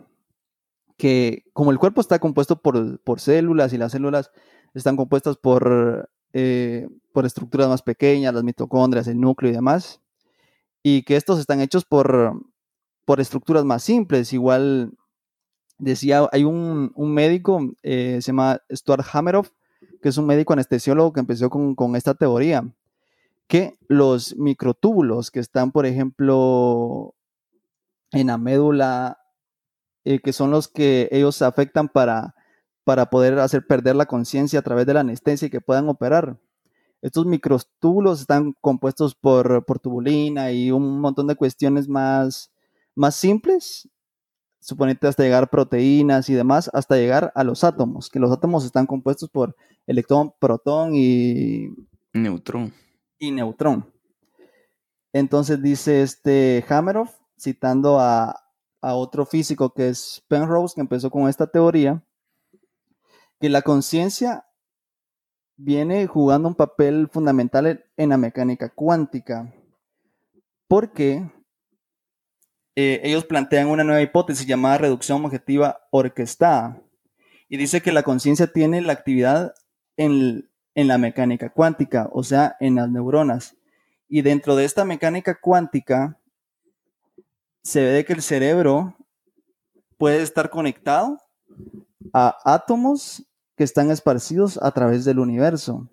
que 0.97 1.43
como 1.53 1.69
el 1.69 1.77
cuerpo 1.77 2.01
está 2.01 2.17
compuesto 2.17 2.59
por, 2.59 3.19
células 3.19 3.71
y 3.71 3.77
las 3.77 3.91
células 3.91 4.31
están 4.73 4.97
compuestas 4.97 5.37
por, 5.37 6.09
eh, 6.33 6.87
por 7.13 7.27
estructuras 7.27 7.69
más 7.69 7.83
pequeñas, 7.83 8.33
las 8.33 8.43
mitocondrias, 8.43 9.05
el 9.05 9.19
núcleo 9.19 9.51
y 9.51 9.53
demás, 9.53 10.01
y 10.81 11.03
que 11.03 11.17
estos 11.17 11.39
están 11.39 11.61
hechos 11.61 11.85
por, 11.85 12.50
por 13.11 13.19
estructuras 13.19 13.65
más 13.65 13.83
simples. 13.83 14.31
Igual 14.31 14.93
decía, 15.77 16.29
hay 16.31 16.45
un, 16.45 16.93
médico, 16.95 17.59
eh, 17.83 18.19
se 18.21 18.27
llama 18.27 18.61
Stuart 18.71 19.05
Hameroff, 19.11 19.49
que 20.01 20.07
es 20.07 20.17
un 20.17 20.27
médico 20.27 20.53
anestesiólogo 20.53 21.11
que 21.11 21.19
empezó 21.19 21.49
con, 21.49 21.75
con 21.75 21.97
esta 21.97 22.13
teoría 22.13 22.73
que 23.49 23.77
los 23.89 24.37
microtúbulos 24.37 25.29
que 25.29 25.41
están, 25.41 25.73
por 25.73 25.85
ejemplo, 25.85 27.15
en 28.11 28.27
la 28.27 28.37
médula 28.37 29.17
eh, 30.05 30.19
que 30.19 30.31
son 30.31 30.49
los 30.49 30.69
que 30.69 31.09
ellos 31.11 31.41
afectan 31.41 31.89
para, 31.89 32.33
para 32.85 33.09
poder 33.09 33.39
hacer 33.39 33.67
perder 33.67 33.97
la 33.97 34.05
conciencia 34.05 34.59
a 34.59 34.61
través 34.61 34.85
de 34.85 34.93
la 34.93 35.01
anestesia 35.01 35.47
y 35.47 35.51
que 35.51 35.59
puedan 35.59 35.89
operar. 35.89 36.39
Estos 37.01 37.25
microtúbulos 37.25 38.21
están 38.21 38.53
compuestos 38.61 39.15
por, 39.15 39.65
por 39.65 39.79
tubulina 39.79 40.53
y 40.53 40.71
un 40.71 41.01
montón 41.01 41.27
de 41.27 41.35
cuestiones 41.35 41.89
más, 41.89 42.53
más 42.95 43.15
simples, 43.15 43.89
suponete 44.59 45.07
hasta 45.07 45.23
llegar 45.23 45.49
proteínas 45.49 46.29
y 46.29 46.33
demás, 46.33 46.69
hasta 46.73 46.95
llegar 46.95 47.31
a 47.35 47.43
los 47.43 47.63
átomos, 47.63 48.09
que 48.09 48.19
los 48.19 48.31
átomos 48.31 48.65
están 48.65 48.85
compuestos 48.85 49.29
por 49.29 49.55
electrón, 49.87 50.33
protón 50.39 50.91
y... 50.95 51.69
Neutrón. 52.13 52.73
Y 53.17 53.31
neutrón. 53.31 53.91
Entonces 55.13 55.61
dice 55.61 56.01
este 56.03 56.63
Hameroff, 56.69 57.17
citando 57.37 57.99
a, 57.99 58.37
otro 58.83 59.27
físico 59.27 59.73
que 59.73 59.89
es 59.89 60.23
Penrose, 60.27 60.73
que 60.73 60.81
empezó 60.81 61.11
con 61.11 61.29
esta 61.29 61.45
teoría, 61.45 62.03
que 63.39 63.47
la 63.47 63.61
conciencia 63.61 64.47
viene 65.55 66.07
jugando 66.07 66.47
un 66.47 66.55
papel 66.55 67.07
fundamental 67.11 67.85
en 67.95 68.09
la 68.09 68.17
mecánica 68.17 68.69
cuántica, 68.69 69.53
porque 70.67 71.29
eh, 72.75 73.01
ellos 73.03 73.25
plantean 73.25 73.67
una 73.67 73.83
nueva 73.83 74.01
hipótesis 74.01 74.45
llamada 74.45 74.77
reducción 74.77 75.23
objetiva 75.23 75.87
orquestada, 75.91 76.81
y 77.49 77.57
dice 77.57 77.81
que 77.81 77.91
la 77.91 78.03
conciencia 78.03 78.47
tiene 78.47 78.81
la 78.81 78.93
actividad 78.93 79.53
en, 79.97 80.49
en 80.73 80.87
la 80.87 80.97
mecánica 80.97 81.49
cuántica, 81.49 82.09
o 82.13 82.23
sea, 82.23 82.55
en 82.59 82.75
las 82.75 82.89
neuronas. 82.89 83.57
Y 84.07 84.21
dentro 84.21 84.55
de 84.55 84.65
esta 84.65 84.85
mecánica 84.85 85.39
cuántica, 85.39 86.17
se 87.63 87.83
ve 87.83 88.05
que 88.05 88.13
el 88.13 88.21
cerebro 88.21 88.95
puede 89.97 90.21
estar 90.21 90.49
conectado 90.49 91.19
a 92.13 92.37
átomos 92.45 93.23
que 93.55 93.63
están 93.63 93.91
esparcidos 93.91 94.57
a 94.61 94.71
través 94.71 95.05
del 95.05 95.19
universo. 95.19 95.87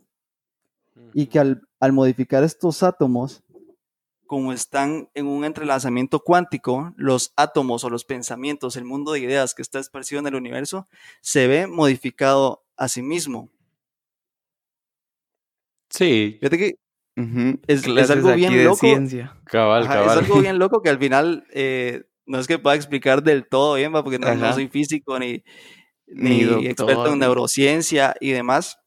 Y 1.12 1.27
que 1.27 1.38
al, 1.38 1.93
modificar 1.93 2.45
estos 2.45 2.83
átomos, 2.83 3.43
como 4.29 4.53
están 4.53 5.09
en 5.14 5.27
un 5.27 5.45
entrelazamiento 5.45 6.21
cuántico, 6.21 6.93
los 6.97 7.33
átomos 7.35 7.83
o 7.83 7.91
los 7.91 8.05
pensamientos, 8.05 8.77
el 8.77 8.85
mundo 8.85 9.12
de 9.12 9.21
ideas 9.21 9.55
que 9.55 9.62
está 9.62 9.81
esparcido 9.81 10.21
en 10.21 10.29
el 10.29 10.37
universo, 10.37 10.87
se 11.21 11.49
ve 11.49 11.67
modificado 11.67 12.62
a 12.77 12.88
sí 12.88 13.03
mismo. 13.03 13.51
Sí. 15.91 16.37
Fíjate 16.38 16.59
que 16.59 16.75
es, 17.67 18.11
algo 18.11 18.35
bien 18.35 18.64
loco. 18.64 18.87
Cabal, 19.45 19.87
cabal. 19.88 20.05
Es 20.07 20.17
algo 20.25 20.41
bien 20.41 20.59
loco 20.59 20.83
que 20.83 20.91
al 20.91 20.99
final 20.99 21.47
eh, 21.51 22.05
no 22.27 22.38
es 22.38 22.47
que 22.47 22.59
pueda 22.59 22.77
explicar 22.77 23.23
del 23.23 23.49
todo 23.49 23.75
bien, 23.75 23.91
porque 23.93 24.19
no, 24.19 24.53
soy 24.53 24.69
físico 24.69 25.19
ni, 25.19 25.43
ni, 26.07 26.43
experto 26.67 27.12
en 27.12 27.19
neurociencia 27.19 28.14
y 28.21 28.31
demás. 28.31 28.79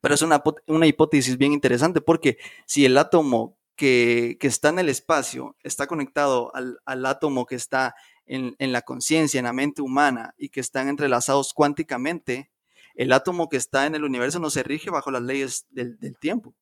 Pero 0.00 0.14
es 0.14 0.22
una, 0.22 0.42
una 0.66 0.86
hipótesis 0.86 1.36
bien 1.36 1.52
interesante 1.52 2.00
porque 2.00 2.38
si 2.64 2.86
el 2.86 2.96
átomo 2.96 3.59
que, 3.80 4.36
que 4.38 4.46
está 4.46 4.68
en 4.68 4.78
el 4.78 4.90
espacio 4.90 5.56
está 5.62 5.86
conectado 5.86 6.54
al, 6.54 6.80
al 6.84 7.06
átomo 7.06 7.46
que 7.46 7.54
está 7.54 7.94
en, 8.26 8.54
en 8.58 8.72
la 8.72 8.82
conciencia, 8.82 9.38
en 9.38 9.46
la 9.46 9.54
mente 9.54 9.80
humana 9.80 10.34
y 10.36 10.50
que 10.50 10.60
están 10.60 10.88
entrelazados 10.88 11.54
cuánticamente, 11.54 12.50
el 12.94 13.10
átomo 13.10 13.48
que 13.48 13.56
está 13.56 13.86
en 13.86 13.94
el 13.94 14.04
universo 14.04 14.38
no 14.38 14.50
se 14.50 14.62
rige 14.62 14.90
bajo 14.90 15.10
las 15.10 15.22
leyes 15.22 15.66
del, 15.70 15.98
del 15.98 16.18
tiempo. 16.18 16.54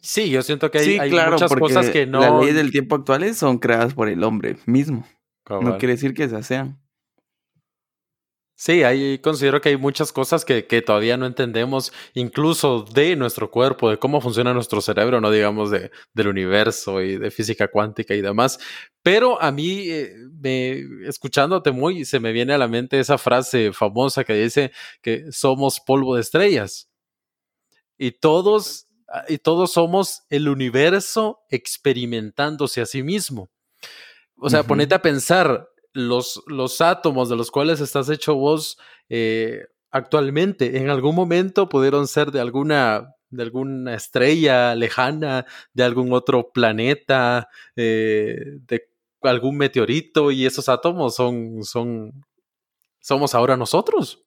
Sí, 0.00 0.30
yo 0.30 0.40
siento 0.40 0.70
que 0.70 0.78
hay, 0.78 1.10
muchas 1.10 1.54
cosas 1.54 1.90
que 1.90 2.06
no. 2.06 2.20
Las 2.20 2.40
leyes 2.40 2.54
del 2.54 2.72
tiempo 2.72 2.94
actuales 2.94 3.36
son 3.36 3.58
creadas 3.58 3.92
por 3.92 4.08
el 4.08 4.24
hombre 4.24 4.56
mismo. 4.64 5.06
No 5.50 5.76
quiere 5.76 5.96
decir 5.96 6.14
que 6.14 6.24
esas 6.24 6.46
sean. 6.46 6.81
Sí, 8.64 8.84
ahí 8.84 9.18
considero 9.18 9.60
que 9.60 9.70
hay 9.70 9.76
muchas 9.76 10.12
cosas 10.12 10.44
que, 10.44 10.66
que, 10.66 10.82
todavía 10.82 11.16
no 11.16 11.26
entendemos, 11.26 11.92
incluso 12.14 12.84
de 12.84 13.16
nuestro 13.16 13.50
cuerpo, 13.50 13.90
de 13.90 13.98
cómo 13.98 14.20
funciona 14.20 14.54
nuestro 14.54 14.80
cerebro, 14.80 15.20
no 15.20 15.32
digamos 15.32 15.70
de, 15.72 15.90
del 16.14 16.28
universo 16.28 17.00
y 17.00 17.16
de 17.16 17.32
física 17.32 17.68
cuántica 17.68 18.14
y 18.14 18.20
demás. 18.20 18.60
Pero 19.02 19.42
a 19.42 19.50
mí, 19.50 19.88
eh, 19.90 20.14
me, 20.40 21.08
escuchándote 21.08 21.72
muy, 21.72 22.04
se 22.04 22.20
me 22.20 22.30
viene 22.30 22.52
a 22.54 22.58
la 22.58 22.68
mente 22.68 23.00
esa 23.00 23.18
frase 23.18 23.72
famosa 23.72 24.22
que 24.22 24.34
dice 24.34 24.70
que 25.02 25.32
somos 25.32 25.80
polvo 25.80 26.14
de 26.14 26.20
estrellas. 26.20 26.88
Y 27.98 28.12
todos 28.12 28.86
Ah, 29.14 29.26
y 29.28 29.36
todos 29.36 29.72
somos 29.72 30.22
el 30.30 30.48
universo 30.48 31.42
experimentándose 31.50 32.80
a 32.80 32.86
sí 32.86 33.02
mismo. 33.02 33.50
O 34.36 34.48
sea, 34.48 34.62
ponete 34.62 34.94
a 34.94 35.02
pensar 35.02 35.68
los, 35.92 36.42
los 36.46 36.80
átomos 36.80 37.28
de 37.28 37.36
los 37.36 37.50
cuales 37.50 37.80
estás 37.80 38.08
hecho 38.08 38.34
vos 38.34 38.78
eh, 39.08 39.66
actualmente, 39.90 40.78
en 40.78 40.90
algún 40.90 41.14
momento 41.14 41.68
pudieron 41.68 42.06
ser 42.08 42.30
de 42.32 42.40
alguna 42.40 43.14
de 43.32 43.42
alguna 43.42 43.94
estrella 43.94 44.74
lejana, 44.74 45.46
de 45.72 45.84
algún 45.84 46.12
otro 46.12 46.52
planeta, 46.52 47.48
eh, 47.76 48.36
de 48.66 48.82
algún 49.22 49.56
meteorito, 49.56 50.30
y 50.30 50.44
esos 50.44 50.68
átomos 50.68 51.14
son, 51.16 51.64
son, 51.64 52.26
somos 53.00 53.34
ahora 53.34 53.56
nosotros. 53.56 54.22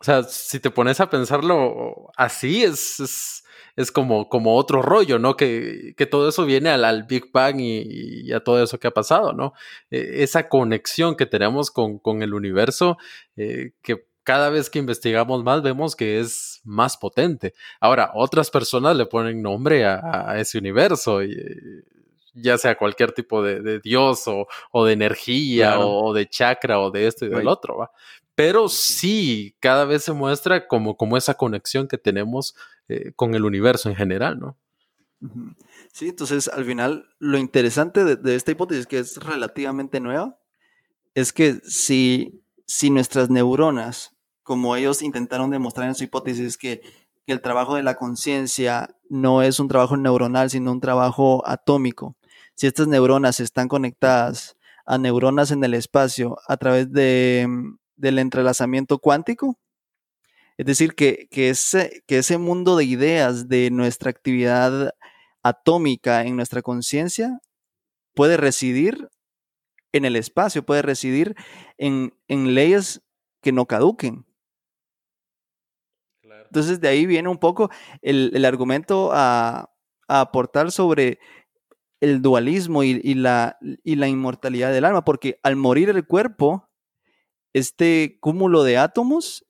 O 0.00 0.04
sea, 0.04 0.22
si 0.22 0.58
te 0.58 0.70
pones 0.70 1.00
a 1.00 1.10
pensarlo 1.10 2.10
así, 2.16 2.64
es 2.64 3.00
es 3.00 3.44
como, 3.92 4.28
como 4.28 4.56
otro 4.56 4.82
rollo, 4.82 5.18
¿no? 5.18 5.36
Que, 5.36 5.94
que 5.96 6.06
todo 6.06 6.28
eso 6.28 6.44
viene 6.44 6.70
al, 6.70 7.04
Big 7.04 7.30
Bang 7.32 7.60
y, 7.60 8.32
a 8.32 8.40
todo 8.40 8.62
eso 8.62 8.78
que 8.78 8.88
ha 8.88 8.92
pasado, 8.92 9.32
¿no? 9.32 9.52
E, 9.90 10.22
esa 10.24 10.48
conexión 10.48 11.16
que 11.16 11.26
tenemos 11.26 11.70
con, 11.70 11.98
con 11.98 12.22
el 12.22 12.34
universo, 12.34 12.98
eh, 13.36 13.72
que 13.82 14.08
cada 14.24 14.50
vez 14.50 14.68
que 14.68 14.78
investigamos 14.78 15.42
más 15.42 15.62
vemos 15.62 15.96
que 15.96 16.20
es 16.20 16.60
más 16.64 16.96
potente. 16.96 17.54
Ahora, 17.80 18.10
otras 18.14 18.50
personas 18.50 18.96
le 18.96 19.06
ponen 19.06 19.40
nombre 19.40 19.86
a, 19.86 20.34
ese 20.38 20.58
universo. 20.58 21.22
Y, 21.22 21.34
ya 22.34 22.58
sea 22.58 22.76
cualquier 22.76 23.12
tipo 23.12 23.42
de, 23.42 23.80
dios 23.80 24.24
o, 24.26 24.84
de 24.84 24.92
energía 24.92 25.78
o, 25.80 26.12
de 26.12 26.28
chakra 26.28 26.78
o 26.78 26.90
de 26.90 27.06
esto 27.06 27.24
y 27.24 27.30
del 27.30 27.48
otro, 27.48 27.78
¿va? 27.78 27.90
Pero 28.34 28.68
sí, 28.68 29.56
cada 29.58 29.84
vez 29.84 30.04
se 30.04 30.12
muestra 30.12 30.68
como, 30.68 30.96
como 30.96 31.16
esa 31.16 31.34
conexión 31.34 31.88
que 31.88 31.98
tenemos 31.98 32.54
eh, 32.88 33.12
con 33.14 33.34
el 33.34 33.44
universo 33.44 33.88
en 33.88 33.96
general, 33.96 34.38
¿no? 34.38 34.56
Sí, 35.92 36.10
entonces 36.10 36.48
al 36.48 36.64
final 36.64 37.08
lo 37.18 37.38
interesante 37.38 38.04
de, 38.04 38.34
esta 38.36 38.52
hipótesis, 38.52 38.86
que 38.86 39.00
es 39.00 39.16
relativamente 39.16 39.98
nueva, 39.98 40.38
es 41.14 41.32
que 41.32 41.60
si, 41.64 42.44
si 42.66 42.90
nuestras 42.90 43.28
neuronas, 43.28 44.16
como 44.44 44.76
ellos 44.76 45.02
intentaron 45.02 45.50
demostrar 45.50 45.88
en 45.88 45.96
su 45.96 46.04
hipótesis, 46.04 46.56
que, 46.56 46.82
que 47.26 47.32
el 47.32 47.40
trabajo 47.40 47.74
de 47.74 47.82
la 47.82 47.96
conciencia 47.96 48.94
no 49.10 49.42
es 49.42 49.58
un 49.58 49.68
trabajo 49.68 49.96
neuronal, 49.96 50.50
sino 50.50 50.70
un 50.70 50.80
trabajo 50.80 51.42
atómico, 51.46 52.16
si 52.54 52.66
estas 52.66 52.88
neuronas 52.88 53.38
están 53.38 53.68
conectadas 53.68 54.56
a 54.84 54.98
neuronas 54.98 55.52
en 55.52 55.62
el 55.62 55.74
espacio 55.74 56.38
a 56.48 56.56
través 56.56 56.90
de, 56.90 57.46
del 57.94 58.18
entrelazamiento 58.18 58.98
cuántico, 58.98 59.56
es 60.58 60.66
decir, 60.66 60.96
que, 60.96 61.28
ese, 61.30 62.02
que 62.08 62.18
ese 62.18 62.36
mundo 62.36 62.76
de 62.76 62.84
ideas 62.84 63.48
de 63.48 63.70
nuestra 63.70 64.10
actividad 64.10 64.92
atómica 65.44 66.24
en 66.24 66.34
nuestra 66.34 66.62
conciencia 66.62 67.38
puede 68.12 68.36
residir 68.36 69.08
en 69.92 70.04
el 70.04 70.16
espacio, 70.16 70.66
puede 70.66 70.82
residir 70.82 71.36
en, 71.78 72.12
leyes 72.28 73.02
que 73.40 73.52
no 73.52 73.66
caduquen. 73.66 74.26
Entonces 76.22 76.80
de 76.80 76.88
ahí 76.88 77.06
viene 77.06 77.28
un 77.28 77.38
poco 77.38 77.70
el, 78.02 78.44
argumento 78.44 79.10
a, 79.12 79.70
aportar 80.08 80.72
sobre 80.72 81.20
el 82.00 82.20
dualismo 82.20 82.82
y, 82.82 83.14
la, 83.14 83.58
y 83.60 83.94
la 83.94 84.08
inmortalidad 84.08 84.72
del 84.72 84.86
alma, 84.86 85.04
porque 85.04 85.38
al 85.44 85.54
morir 85.54 85.88
el 85.88 86.04
cuerpo, 86.04 86.68
este 87.52 88.18
cúmulo 88.20 88.64
de 88.64 88.78
átomos 88.78 89.47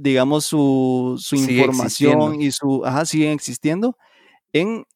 digamos, 0.00 0.44
su, 0.44 1.18
información 1.32 2.40
y 2.40 2.50
su, 2.50 2.84
ajá, 2.84 3.04
siguen 3.04 3.32
existiendo 3.32 3.96
en, 4.52 4.86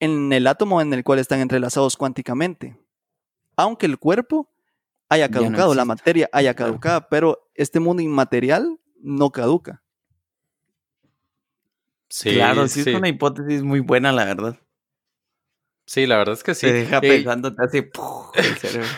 en 0.00 0.32
el 0.32 0.46
átomo 0.46 0.80
en 0.80 0.92
el 0.92 1.04
cual 1.04 1.18
están 1.18 1.40
entrelazados 1.40 1.96
cuánticamente. 1.96 2.78
Aunque 3.56 3.86
el 3.86 3.98
cuerpo 3.98 4.50
haya 5.08 5.30
caducado, 5.30 5.74
la 5.74 5.84
materia 5.84 6.28
haya 6.32 6.54
caducado, 6.54 7.06
pero 7.08 7.48
este 7.54 7.80
mundo 7.80 8.02
inmaterial 8.02 8.78
no 9.00 9.30
caduca. 9.30 9.82
Sí, 12.08 12.34
claro, 12.34 12.68
sí, 12.68 12.80
es 12.80 12.86
una 12.88 13.08
hipótesis 13.08 13.62
muy 13.62 13.80
buena, 13.80 14.12
la 14.12 14.24
verdad. 14.24 14.58
Sí, 15.86 16.06
la 16.06 16.18
verdad 16.18 16.34
es 16.34 16.42
que 16.42 16.54
sí. 16.54 16.66
Te 16.66 16.72
deja 16.72 17.00
pensando, 17.00 17.54
te 17.54 17.64
hace 17.64 17.90
el 18.34 18.56
cerebro. 18.58 18.88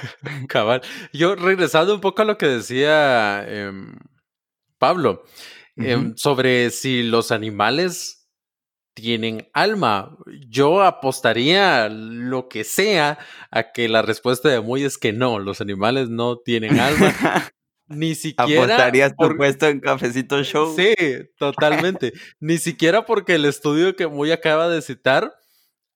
Cabal. 0.49 0.83
Yo 1.12 1.37
regresando 1.37 1.94
un 1.94 2.01
poco 2.01 2.23
a 2.23 2.25
lo 2.25 2.38
que 2.38 2.47
decía 2.47 3.44
em, 3.47 3.99
Pablo, 4.79 5.25
em, 5.77 6.17
sobre 6.17 6.71
si 6.71 7.03
los 7.03 7.31
animales 7.31 8.19
tienen 8.95 9.49
alma. 9.53 10.17
Yo 10.49 10.83
apostaría 10.83 11.88
lo 11.88 12.49
que 12.49 12.64
sea 12.64 13.19
a 13.51 13.73
que 13.73 13.88
la 13.88 14.03
respuesta 14.03 14.49
de 14.49 14.61
Muy 14.61 14.83
es 14.83 14.99
que 14.99 15.12
no, 15.12 15.38
los 15.38 15.61
animales 15.61 16.09
no 16.09 16.38
tienen 16.38 16.81
alma. 16.81 17.14
Ni 17.87 18.14
siquiera. 18.14 18.64
¿Apostarías 18.64 19.17
tu 19.17 19.37
puesto 19.37 19.67
en 19.67 19.81
Cafecito 19.81 20.43
Show? 20.43 20.75
Sí, 20.77 20.95
totalmente. 21.38 22.12
Ni 22.41 22.59
siquiera 22.59 23.07
porque 23.07 23.37
el 23.37 23.45
estudio 23.45 23.97
que 23.97 24.07
Muy 24.09 24.31
acaba 24.31 24.69
de 24.69 24.83
citar 24.83 25.33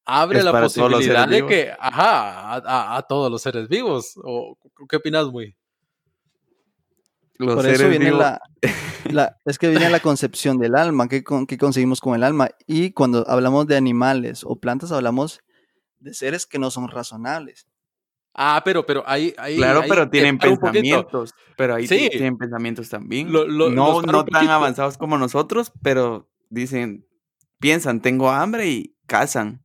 abre 0.05 0.43
la 0.43 0.53
posibilidad 0.53 1.29
de 1.29 1.47
que, 1.47 1.73
ajá, 1.79 2.97
a, 2.97 3.03
todos 3.09 3.31
los 3.31 3.43
seres 3.43 3.69
vivos. 3.69 4.15
¿O 4.23 4.57
qué 4.89 4.97
opinas, 4.97 5.27
Muy? 5.27 5.55
Por 7.39 7.67
eso 7.67 7.89
viene 7.89 8.11
la, 8.13 8.41
es 9.45 9.59
que 9.59 9.69
viene 9.69 9.91
la 9.91 10.01
concepción 10.01 10.59
del 10.59 10.77
alma, 10.77 11.09
¿qué, 11.09 11.23
conseguimos 11.25 12.01
con 12.01 12.15
el 12.15 12.23
alma? 12.23 12.51
Y 12.67 12.93
cuando 12.93 13.29
hablamos 13.29 13.67
de 13.67 13.77
animales 13.77 14.43
o 14.45 14.57
plantas, 14.57 14.93
hablamos 14.93 15.41
de 15.99 16.15
seres 16.15 16.47
que 16.47 16.59
no 16.59 16.71
son 16.71 16.89
razonables. 16.89 17.67
Ah, 18.35 18.63
pero, 18.65 18.87
pero 18.87 19.03
ahí, 19.07 19.35
Claro, 19.57 19.83
pero 19.89 20.09
tienen 20.09 20.39
pensamientos. 20.39 21.35
Pero 21.57 21.75
ahí 21.75 21.87
sí. 21.87 22.09
tienen 22.11 22.39
pensamientos 22.39 22.89
también. 22.89 23.31
no, 23.31 24.03
no 24.03 24.25
tan 24.25 24.49
avanzados 24.49 24.97
como 24.97 25.19
nosotros, 25.19 25.73
pero 25.83 26.31
dicen, 26.49 27.07
piensan, 27.59 28.01
tengo 28.01 28.31
hambre 28.31 28.69
y 28.69 28.97
cazan. 29.07 29.65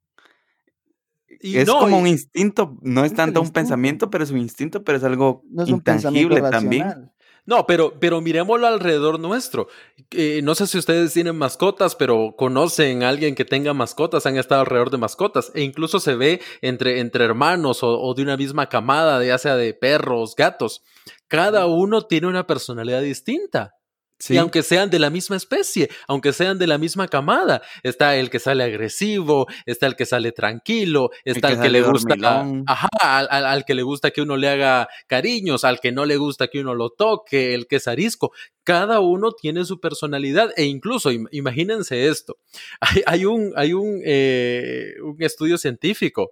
Y 1.40 1.58
es 1.58 1.70
como 1.70 2.00
un 2.00 2.08
instinto, 2.08 2.78
no 2.82 3.06
es 3.06 3.14
tanto 3.14 3.42
un 3.42 3.52
pensamiento, 3.52 4.10
pero 4.10 4.24
es 4.24 4.32
un 4.32 4.40
instinto, 4.40 4.84
pero 4.84 4.98
es 4.98 5.04
algo 5.04 5.44
intangible 5.66 6.42
también. 6.42 7.12
No, 7.48 7.66
pero, 7.66 7.94
pero 7.98 8.20
miremoslo 8.20 8.68
alrededor 8.68 9.22
nuestro. 9.22 9.70
Eh, 10.12 10.42
no 10.44 10.54
sé 10.54 10.68
si 10.68 10.78
ustedes 10.78 11.14
tienen 11.14 11.38
mascotas, 11.38 11.96
pero 11.96 12.36
conocen 12.38 13.04
a 13.04 13.10
alguien 13.10 13.36
que 13.36 13.46
tenga 13.46 13.74
mascotas, 13.74 14.26
han 14.26 14.36
estado 14.36 14.62
alrededor 14.62 14.92
de 14.92 14.98
mascotas, 14.98 15.54
e 15.56 15.62
incluso 15.62 16.02
se 16.02 16.16
ve 16.16 16.42
entre, 16.62 17.00
entre 17.00 17.24
hermanos 17.24 17.84
o, 17.84 18.02
o 18.02 18.14
de 18.14 18.24
una 18.24 18.36
misma 18.36 18.68
camada, 18.68 19.24
ya 19.24 19.38
sea 19.38 19.56
de 19.56 19.74
perros, 19.74 20.36
gatos. 20.36 20.84
Cada 21.30 21.68
uno 21.68 22.02
tiene 22.02 22.28
una 22.28 22.46
personalidad 22.46 23.02
distinta. 23.02 23.77
Y 24.30 24.38
aunque 24.38 24.64
sean 24.64 24.90
de 24.90 24.98
la 24.98 25.10
misma 25.10 25.36
especie, 25.36 25.90
aunque 26.08 26.34
sean 26.34 26.58
de 26.58 26.66
la 26.66 26.78
misma 26.78 27.08
camada, 27.08 27.62
está 27.84 28.16
el 28.16 28.30
que 28.32 28.40
sale 28.40 28.64
agresivo, 28.64 29.46
está 29.66 29.86
el 29.86 29.96
que 29.96 30.06
sale 30.06 30.32
tranquilo, 30.32 31.12
está 31.24 31.50
el 31.50 31.62
que, 31.62 31.70
le 31.70 31.82
gusta, 31.82 32.16
ajá, 32.66 32.88
al, 33.00 33.64
que 33.66 33.76
le 33.76 33.84
gusta 33.84 34.10
que 34.12 34.22
uno 34.22 34.36
le 34.36 34.50
haga 34.50 34.90
cariños, 35.06 35.64
al 35.64 35.80
que 35.80 35.92
no 35.92 36.06
le 36.06 36.18
gusta 36.18 36.48
que 36.48 36.60
uno 36.60 36.74
lo 36.74 36.90
toque, 36.90 37.54
el 37.54 37.68
que 37.68 37.76
es 37.76 37.88
arisco. 37.88 38.32
Cada 38.64 39.00
uno 39.02 39.34
tiene 39.34 39.66
su 39.66 39.80
personalidad 39.80 40.52
e 40.58 40.66
incluso, 40.66 41.12
imagínense 41.12 42.08
esto, 42.08 42.38
hay, 43.06 43.26
un, 43.26 43.54
hay 43.56 43.74
un, 43.74 44.02
eh, 44.04 44.96
un 45.04 45.22
estudio 45.22 45.58
científico. 45.58 46.32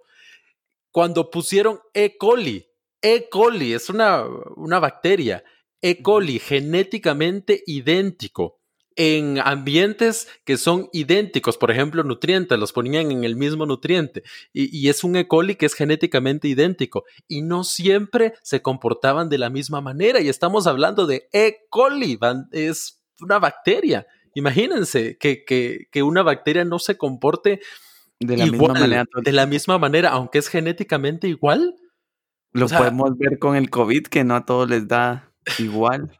Cuando 0.90 1.30
pusieron 1.30 1.78
E. 1.94 2.16
coli, 2.16 2.66
E. 3.00 3.28
coli 3.28 3.74
es 3.74 3.90
una, 3.90 4.24
una 4.56 4.80
bacteria 4.80 5.44
E. 5.82 6.02
coli 6.02 6.38
genéticamente 6.38 7.62
idéntico 7.66 8.60
en 8.96 9.38
ambientes 9.38 10.26
que 10.44 10.56
son 10.56 10.88
idénticos, 10.92 11.58
por 11.58 11.70
ejemplo, 11.70 12.02
nutrientes, 12.02 12.58
los 12.58 12.72
ponían 12.72 13.12
en 13.12 13.24
el 13.24 13.36
mismo 13.36 13.66
nutriente, 13.66 14.22
y, 14.52 14.88
es 14.88 15.04
un 15.04 15.16
E. 15.16 15.28
coli 15.28 15.54
que 15.54 15.66
es 15.66 15.74
genéticamente 15.74 16.48
idéntico, 16.48 17.04
y 17.28 17.42
no 17.42 17.62
siempre 17.62 18.34
se 18.42 18.62
comportaban 18.62 19.28
de 19.28 19.38
la 19.38 19.50
misma 19.50 19.82
manera, 19.82 20.20
y 20.20 20.28
estamos 20.28 20.66
hablando 20.66 21.06
de 21.06 21.28
E. 21.32 21.66
coli, 21.68 22.18
es 22.52 23.02
una 23.20 23.38
bacteria. 23.38 24.06
Imagínense 24.34 25.16
que, 25.18 25.44
que, 25.44 26.02
una 26.02 26.22
bacteria 26.22 26.64
no 26.64 26.78
se 26.78 26.96
comporte 26.96 27.60
de 28.18 28.36
la 28.36 28.46
misma 28.46 28.74
manera. 28.74 29.04
De 29.22 29.32
la 29.32 29.46
misma 29.46 29.78
manera, 29.78 30.10
aunque 30.10 30.38
es 30.38 30.48
genéticamente 30.48 31.28
igual. 31.28 31.74
Lo 32.52 32.68
podemos 32.68 33.16
ver 33.18 33.38
con 33.38 33.56
el 33.56 33.68
COVID, 33.68 34.06
que 34.06 34.24
no 34.24 34.36
a 34.36 34.46
todos 34.46 34.68
les 34.68 34.88
da 34.88 35.32
Igual. 35.58 36.10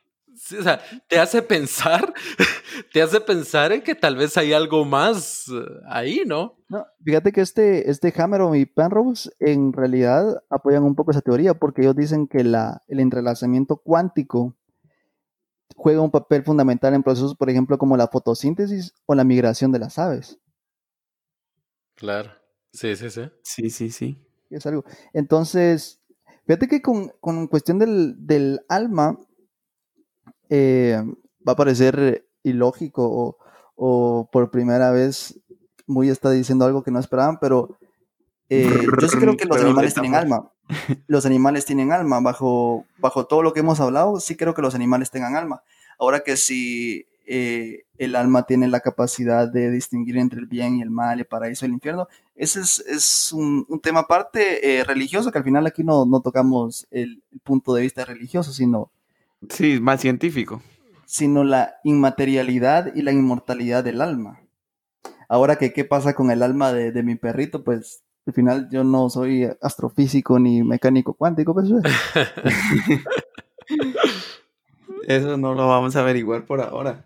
o 0.59 0.63
sea, 0.63 0.81
te 1.09 1.19
hace 1.19 1.43
pensar, 1.43 2.13
te 2.93 3.03
hace 3.03 3.21
pensar 3.21 3.73
en 3.73 3.83
que 3.83 3.95
tal 3.95 4.17
vez 4.17 4.37
hay 4.37 4.53
algo 4.53 4.85
más 4.85 5.49
eh, 5.49 5.65
ahí, 5.89 6.23
¿no? 6.27 6.57
No, 6.69 6.87
fíjate 7.05 7.33
que 7.33 7.41
este, 7.41 7.91
este 7.91 8.13
Hammer 8.17 8.43
y 8.57 8.67
Penrose 8.67 9.31
en 9.39 9.73
realidad 9.73 10.43
apoyan 10.51 10.85
un 10.85 10.95
poco 10.95 11.11
esa 11.11 11.23
teoría 11.23 11.55
porque 11.55 11.83
ellos 11.83 11.97
dicen 11.97 12.27
que 12.27 12.45
la, 12.45 12.83
el 12.89 13.01
entrelazamiento 13.01 13.77
cuántico 13.77 14.57
juega 15.77 16.01
un 16.01 16.11
papel 16.11 16.43
fundamental 16.43 16.95
en 16.95 17.03
procesos, 17.03 17.37
por 17.37 17.51
ejemplo, 17.51 17.79
como 17.79 17.97
la 17.97 18.09
fotosíntesis 18.09 18.95
o 19.05 19.15
la 19.15 19.25
migración 19.25 19.73
de 19.73 19.79
las 19.79 19.99
aves. 19.99 20.39
Claro, 21.95 22.31
sí, 22.73 22.97
sí, 22.97 23.11
sí. 23.11 23.31
Sí, 23.43 23.71
sí, 23.71 23.91
sí. 23.91 24.27
Es 24.51 24.67
algo. 24.67 24.85
Entonces, 25.13 26.01
Fíjate 26.47 26.69
que 26.69 26.81
con, 26.81 27.11
cuestión 27.49 27.79
del, 27.79 28.61
alma 28.69 29.19
eh, 30.49 31.03
va 31.47 31.53
a 31.53 31.57
parecer 31.57 32.29
ilógico 32.45 33.37
o, 33.75 34.29
por 34.31 34.51
primera 34.51 34.91
vez 34.91 35.41
muy 35.87 36.09
está 36.09 36.31
diciendo 36.31 36.65
algo 36.65 36.83
que 36.83 36.91
no 36.91 36.99
esperaban, 36.99 37.39
pero 37.41 37.77
eh, 38.49 38.87
yo 39.01 39.09
sí 39.09 39.19
creo 39.19 39.37
que 39.37 39.45
los 39.45 39.61
animales 39.61 39.95
tienen 39.95 40.15
alma. 40.15 40.53
Los 41.07 41.27
animales 41.27 41.65
tienen 41.65 41.93
alma. 41.93 42.21
Bajo, 42.21 42.87
bajo 42.99 43.27
todo 43.27 43.43
lo 43.43 43.53
que 43.53 43.61
hemos 43.61 43.81
hablado, 43.81 44.19
sí 44.19 44.37
creo 44.37 44.55
que 44.55 44.63
los 44.63 44.75
animales 44.75 45.11
tengan 45.11 45.37
alma. 45.37 45.63
Ahora 45.99 46.21
que 46.21 46.37
si 46.37 47.07
eh, 47.27 47.83
el 47.99 48.15
alma 48.15 48.45
tiene 48.45 48.69
la 48.69 48.81
capacidad 48.81 49.49
de 49.49 49.71
distinguir 49.71 50.17
entre 50.19 50.39
el 50.39 50.47
bien 50.47 50.77
y 50.77 50.83
el 50.83 50.91
mal, 50.91 51.19
el 51.19 51.27
paraíso 51.27 51.65
y 51.65 51.69
el 51.69 51.75
infierno. 51.75 52.07
Ese 52.37 52.61
es, 52.61 53.33
un, 53.33 53.67
tema 53.83 54.01
aparte 54.01 54.79
eh, 54.79 54.85
religioso, 54.85 55.33
que 55.33 55.39
al 55.39 55.45
final 55.45 55.67
aquí 55.67 55.83
no, 55.83 56.07
tocamos 56.23 56.87
el, 56.91 57.23
punto 57.43 57.75
de 57.75 57.83
vista 57.83 58.05
religioso, 58.05 58.53
sino... 58.53 58.91
Sí, 59.49 59.81
más 59.81 60.01
científico. 60.01 60.63
Sino 61.05 61.45
la 61.45 61.77
inmaterialidad 61.85 62.95
y 62.95 63.03
la 63.03 63.13
inmortalidad 63.13 63.83
del 63.83 64.01
alma. 64.01 64.41
Ahora 65.29 65.57
que 65.57 65.73
qué 65.73 65.85
pasa 65.85 66.15
con 66.15 66.31
el 66.31 66.43
alma 66.43 66.73
de, 66.73 67.03
mi 67.03 67.17
perrito, 67.17 67.65
pues 67.65 68.03
al 68.27 68.35
final 68.35 68.69
yo 68.71 68.85
no 68.85 69.11
soy 69.11 69.49
astrofísico 69.61 70.39
ni 70.39 70.63
mecánico 70.63 71.15
cuántico, 71.15 71.55
pues... 71.55 71.69
Eso 75.07 75.37
no 75.37 75.55
lo 75.55 75.69
vamos 75.69 75.95
a 75.97 76.01
averiguar 76.01 76.45
por 76.47 76.61
ahora. 76.61 77.05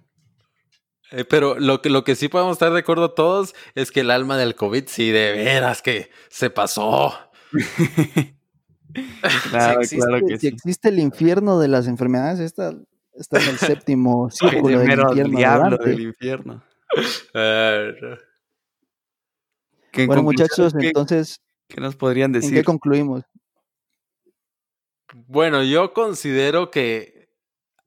Eh, 1.13 1.25
pero 1.25 1.59
lo 1.59 1.83
que, 1.83 1.91
lo 1.91 2.05
que 2.05 2.15
sí 2.15 2.29
podemos 2.29 2.53
estar 2.53 2.73
de 2.73 2.79
acuerdo 2.79 3.13
todos 3.13 3.55
es 3.75 3.91
que 3.91 4.01
el 4.01 4.11
alma 4.11 4.37
del 4.37 4.55
COVID 4.55 4.85
sí 4.87 5.11
de 5.11 5.33
veras 5.33 5.83
que 5.83 6.11
se 6.29 6.51
pasó. 6.51 7.15
claro, 9.51 9.83
si 9.83 9.97
existe, 9.97 10.07
claro 10.07 10.27
que 10.27 10.39
si 10.39 10.47
existe 10.47 10.89
el 10.89 11.01
infierno 11.01 11.59
de 11.59 11.69
las 11.69 11.89
enfermedades, 11.89 12.41
esta 12.41 12.75
está 13.15 13.43
en 13.43 13.49
el 13.49 13.59
séptimo 13.59 14.31
círculo 14.31 14.81
del 14.81 15.01
infierno. 15.01 15.39
diablo 15.39 15.79
del 15.79 16.01
infierno. 16.01 16.63
bueno, 20.07 20.23
muchachos, 20.23 20.75
entonces, 20.79 21.41
¿qué 21.69 21.81
nos 21.81 21.97
podrían 21.97 22.33
decir? 22.33 22.51
¿En 22.51 22.57
qué 22.57 22.65
concluimos? 22.65 23.25
Bueno, 25.13 25.65
yo 25.65 25.93
considero 25.93 26.71
que 26.71 27.31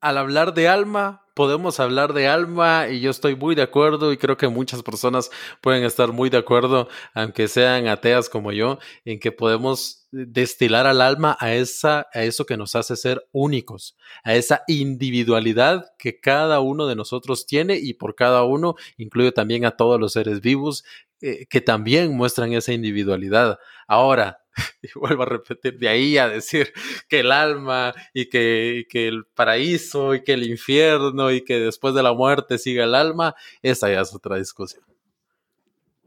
al 0.00 0.18
hablar 0.18 0.52
de 0.52 0.68
alma, 0.68 1.23
podemos 1.34 1.80
hablar 1.80 2.12
de 2.12 2.28
alma 2.28 2.88
y 2.88 3.00
yo 3.00 3.10
estoy 3.10 3.36
muy 3.36 3.54
de 3.54 3.62
acuerdo 3.62 4.12
y 4.12 4.16
creo 4.16 4.36
que 4.36 4.48
muchas 4.48 4.82
personas 4.82 5.30
pueden 5.60 5.84
estar 5.84 6.12
muy 6.12 6.30
de 6.30 6.38
acuerdo, 6.38 6.88
aunque 7.12 7.48
sean 7.48 7.88
ateas 7.88 8.28
como 8.28 8.52
yo, 8.52 8.78
en 9.04 9.18
que 9.18 9.32
podemos 9.32 10.06
destilar 10.12 10.86
al 10.86 11.00
alma 11.00 11.36
a 11.40 11.54
esa 11.54 12.06
a 12.14 12.22
eso 12.22 12.46
que 12.46 12.56
nos 12.56 12.76
hace 12.76 12.96
ser 12.96 13.26
únicos, 13.32 13.96
a 14.22 14.34
esa 14.36 14.62
individualidad 14.68 15.86
que 15.98 16.20
cada 16.20 16.60
uno 16.60 16.86
de 16.86 16.94
nosotros 16.94 17.46
tiene 17.46 17.76
y 17.76 17.94
por 17.94 18.14
cada 18.14 18.44
uno 18.44 18.76
incluye 18.96 19.32
también 19.32 19.64
a 19.64 19.72
todos 19.72 20.00
los 20.00 20.12
seres 20.12 20.40
vivos 20.40 20.84
eh, 21.20 21.46
que 21.46 21.60
también 21.60 22.16
muestran 22.16 22.52
esa 22.52 22.72
individualidad. 22.72 23.58
Ahora, 23.88 24.43
y 24.82 24.88
vuelvo 24.98 25.22
a 25.22 25.26
repetir, 25.26 25.78
de 25.78 25.88
ahí 25.88 26.18
a 26.18 26.28
decir 26.28 26.72
que 27.08 27.20
el 27.20 27.32
alma 27.32 27.94
y 28.12 28.28
que, 28.28 28.86
el 28.92 29.24
paraíso 29.34 30.14
y 30.14 30.22
que 30.22 30.34
el 30.34 30.44
infierno 30.44 31.30
y 31.30 31.42
que 31.42 31.58
después 31.60 31.94
de 31.94 32.02
la 32.02 32.12
muerte 32.12 32.58
siga 32.58 32.84
el 32.84 32.94
alma, 32.94 33.34
esa 33.62 33.90
ya 33.90 34.00
es 34.00 34.14
otra 34.14 34.36
discusión. 34.36 34.84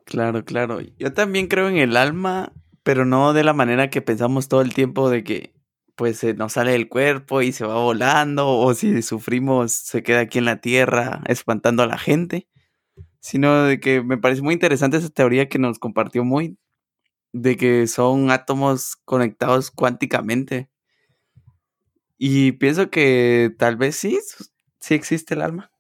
Claro, 0.06 0.46
claro. 0.46 0.80
Yo 0.98 1.14
también 1.14 1.48
creo 1.48 1.68
en 1.68 1.78
el 1.78 1.98
alma, 1.98 2.54
pero 2.84 3.06
no 3.06 3.34
de 3.34 3.44
la 3.44 3.54
manera 3.54 3.90
que 3.90 4.02
pensamos 4.02 4.48
todo 4.48 4.62
el 4.62 4.74
tiempo 4.74 5.10
de 5.10 5.24
que 5.24 5.54
pues 5.96 6.20
se 6.20 6.36
nos 6.36 6.54
sale 6.54 6.72
del 6.72 6.88
cuerpo 6.88 7.42
y 7.42 7.52
se 7.52 7.66
va 7.66 7.82
volando, 7.82 8.48
o 8.48 8.74
si 8.76 9.02
sufrimos 9.02 9.72
se 9.72 10.04
queda 10.04 10.22
aquí 10.22 10.38
en 10.38 10.46
la 10.46 10.62
tierra 10.62 11.22
espantando 11.26 11.82
a 11.82 11.88
la 11.88 11.98
gente, 11.98 12.48
sino 13.20 13.64
de 13.64 13.80
que 13.80 14.04
me 14.04 14.18
parece 14.20 14.44
muy 14.44 14.54
interesante 14.54 14.98
esa 14.98 15.10
teoría 15.10 15.50
que 15.50 15.58
nos 15.58 15.80
compartió 15.80 16.24
muy, 16.24 16.58
de 17.34 17.58
que 17.58 17.88
son 17.88 18.32
átomos 18.32 18.96
conectados 19.06 19.72
cuánticamente. 19.72 20.70
Y 22.18 22.54
pienso 22.54 22.90
que 22.90 23.56
tal 23.58 23.76
vez 23.76 23.96
sí, 23.96 24.20
sí 24.80 24.94
existe 24.94 25.36
el 25.36 25.42
alma. 25.42 25.72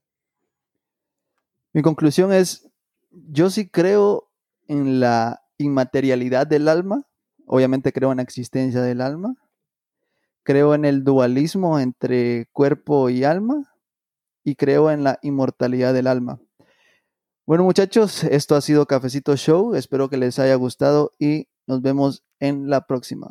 Mi 1.73 1.81
conclusión 1.81 2.31
es, 2.31 2.69
yo 3.11 3.49
sí 3.49 3.69
creo 3.69 4.31
en 4.67 4.99
la 4.99 5.43
inmaterialidad 5.57 6.47
del 6.47 6.67
alma, 6.67 7.03
obviamente 7.45 7.91
creo 7.93 8.11
en 8.11 8.17
la 8.17 8.23
existencia 8.23 8.81
del 8.81 9.01
alma, 9.01 9.35
creo 10.43 10.75
en 10.75 10.85
el 10.85 11.03
dualismo 11.03 11.79
entre 11.79 12.47
cuerpo 12.53 13.09
y 13.09 13.23
alma 13.23 13.75
y 14.43 14.55
creo 14.55 14.91
en 14.91 15.03
la 15.03 15.19
inmortalidad 15.21 15.93
del 15.93 16.07
alma. 16.07 16.39
Bueno 17.47 17.63
muchachos, 17.63 18.25
esto 18.25 18.57
ha 18.57 18.61
sido 18.61 18.85
Cafecito 18.87 19.37
Show, 19.37 19.73
espero 19.75 20.09
que 20.09 20.17
les 20.17 20.37
haya 20.37 20.55
gustado 20.55 21.13
y 21.17 21.47
nos 21.65 21.81
vemos 21.81 22.25
en 22.41 22.69
la 22.69 22.81
próxima. 22.81 23.29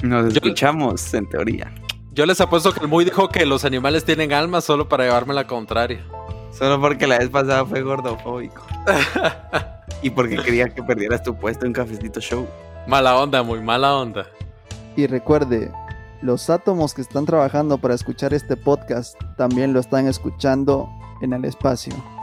Nos 0.00 0.32
escuchamos 0.32 1.12
en 1.12 1.28
teoría. 1.28 1.74
Yo 2.12 2.24
les 2.24 2.40
apuesto 2.40 2.72
que 2.72 2.78
el 2.78 2.86
Muy 2.86 3.04
dijo 3.04 3.28
que 3.28 3.46
los 3.46 3.64
animales 3.64 4.04
tienen 4.04 4.32
alma 4.32 4.60
solo 4.60 4.88
para 4.88 5.06
llevarme 5.06 5.34
la 5.34 5.48
contraria. 5.48 6.06
Solo 6.52 6.80
porque 6.80 7.08
la 7.08 7.18
vez 7.18 7.30
pasada 7.30 7.66
fue 7.66 7.82
gordofóbico. 7.82 8.64
y 10.02 10.10
porque 10.10 10.36
quería 10.36 10.68
que 10.68 10.80
perdieras 10.80 11.24
tu 11.24 11.36
puesto 11.36 11.66
en 11.66 11.72
Cafecito 11.72 12.20
Show. 12.20 12.46
Mala 12.86 13.18
onda, 13.18 13.42
muy 13.42 13.60
mala 13.60 13.96
onda. 13.96 14.26
Y 14.94 15.08
recuerde, 15.08 15.72
los 16.22 16.48
átomos 16.48 16.94
que 16.94 17.02
están 17.02 17.26
trabajando 17.26 17.78
para 17.78 17.94
escuchar 17.94 18.34
este 18.34 18.56
podcast 18.56 19.20
también 19.36 19.72
lo 19.72 19.80
están 19.80 20.06
escuchando 20.06 20.88
en 21.22 21.32
el 21.32 21.44
espacio. 21.44 22.19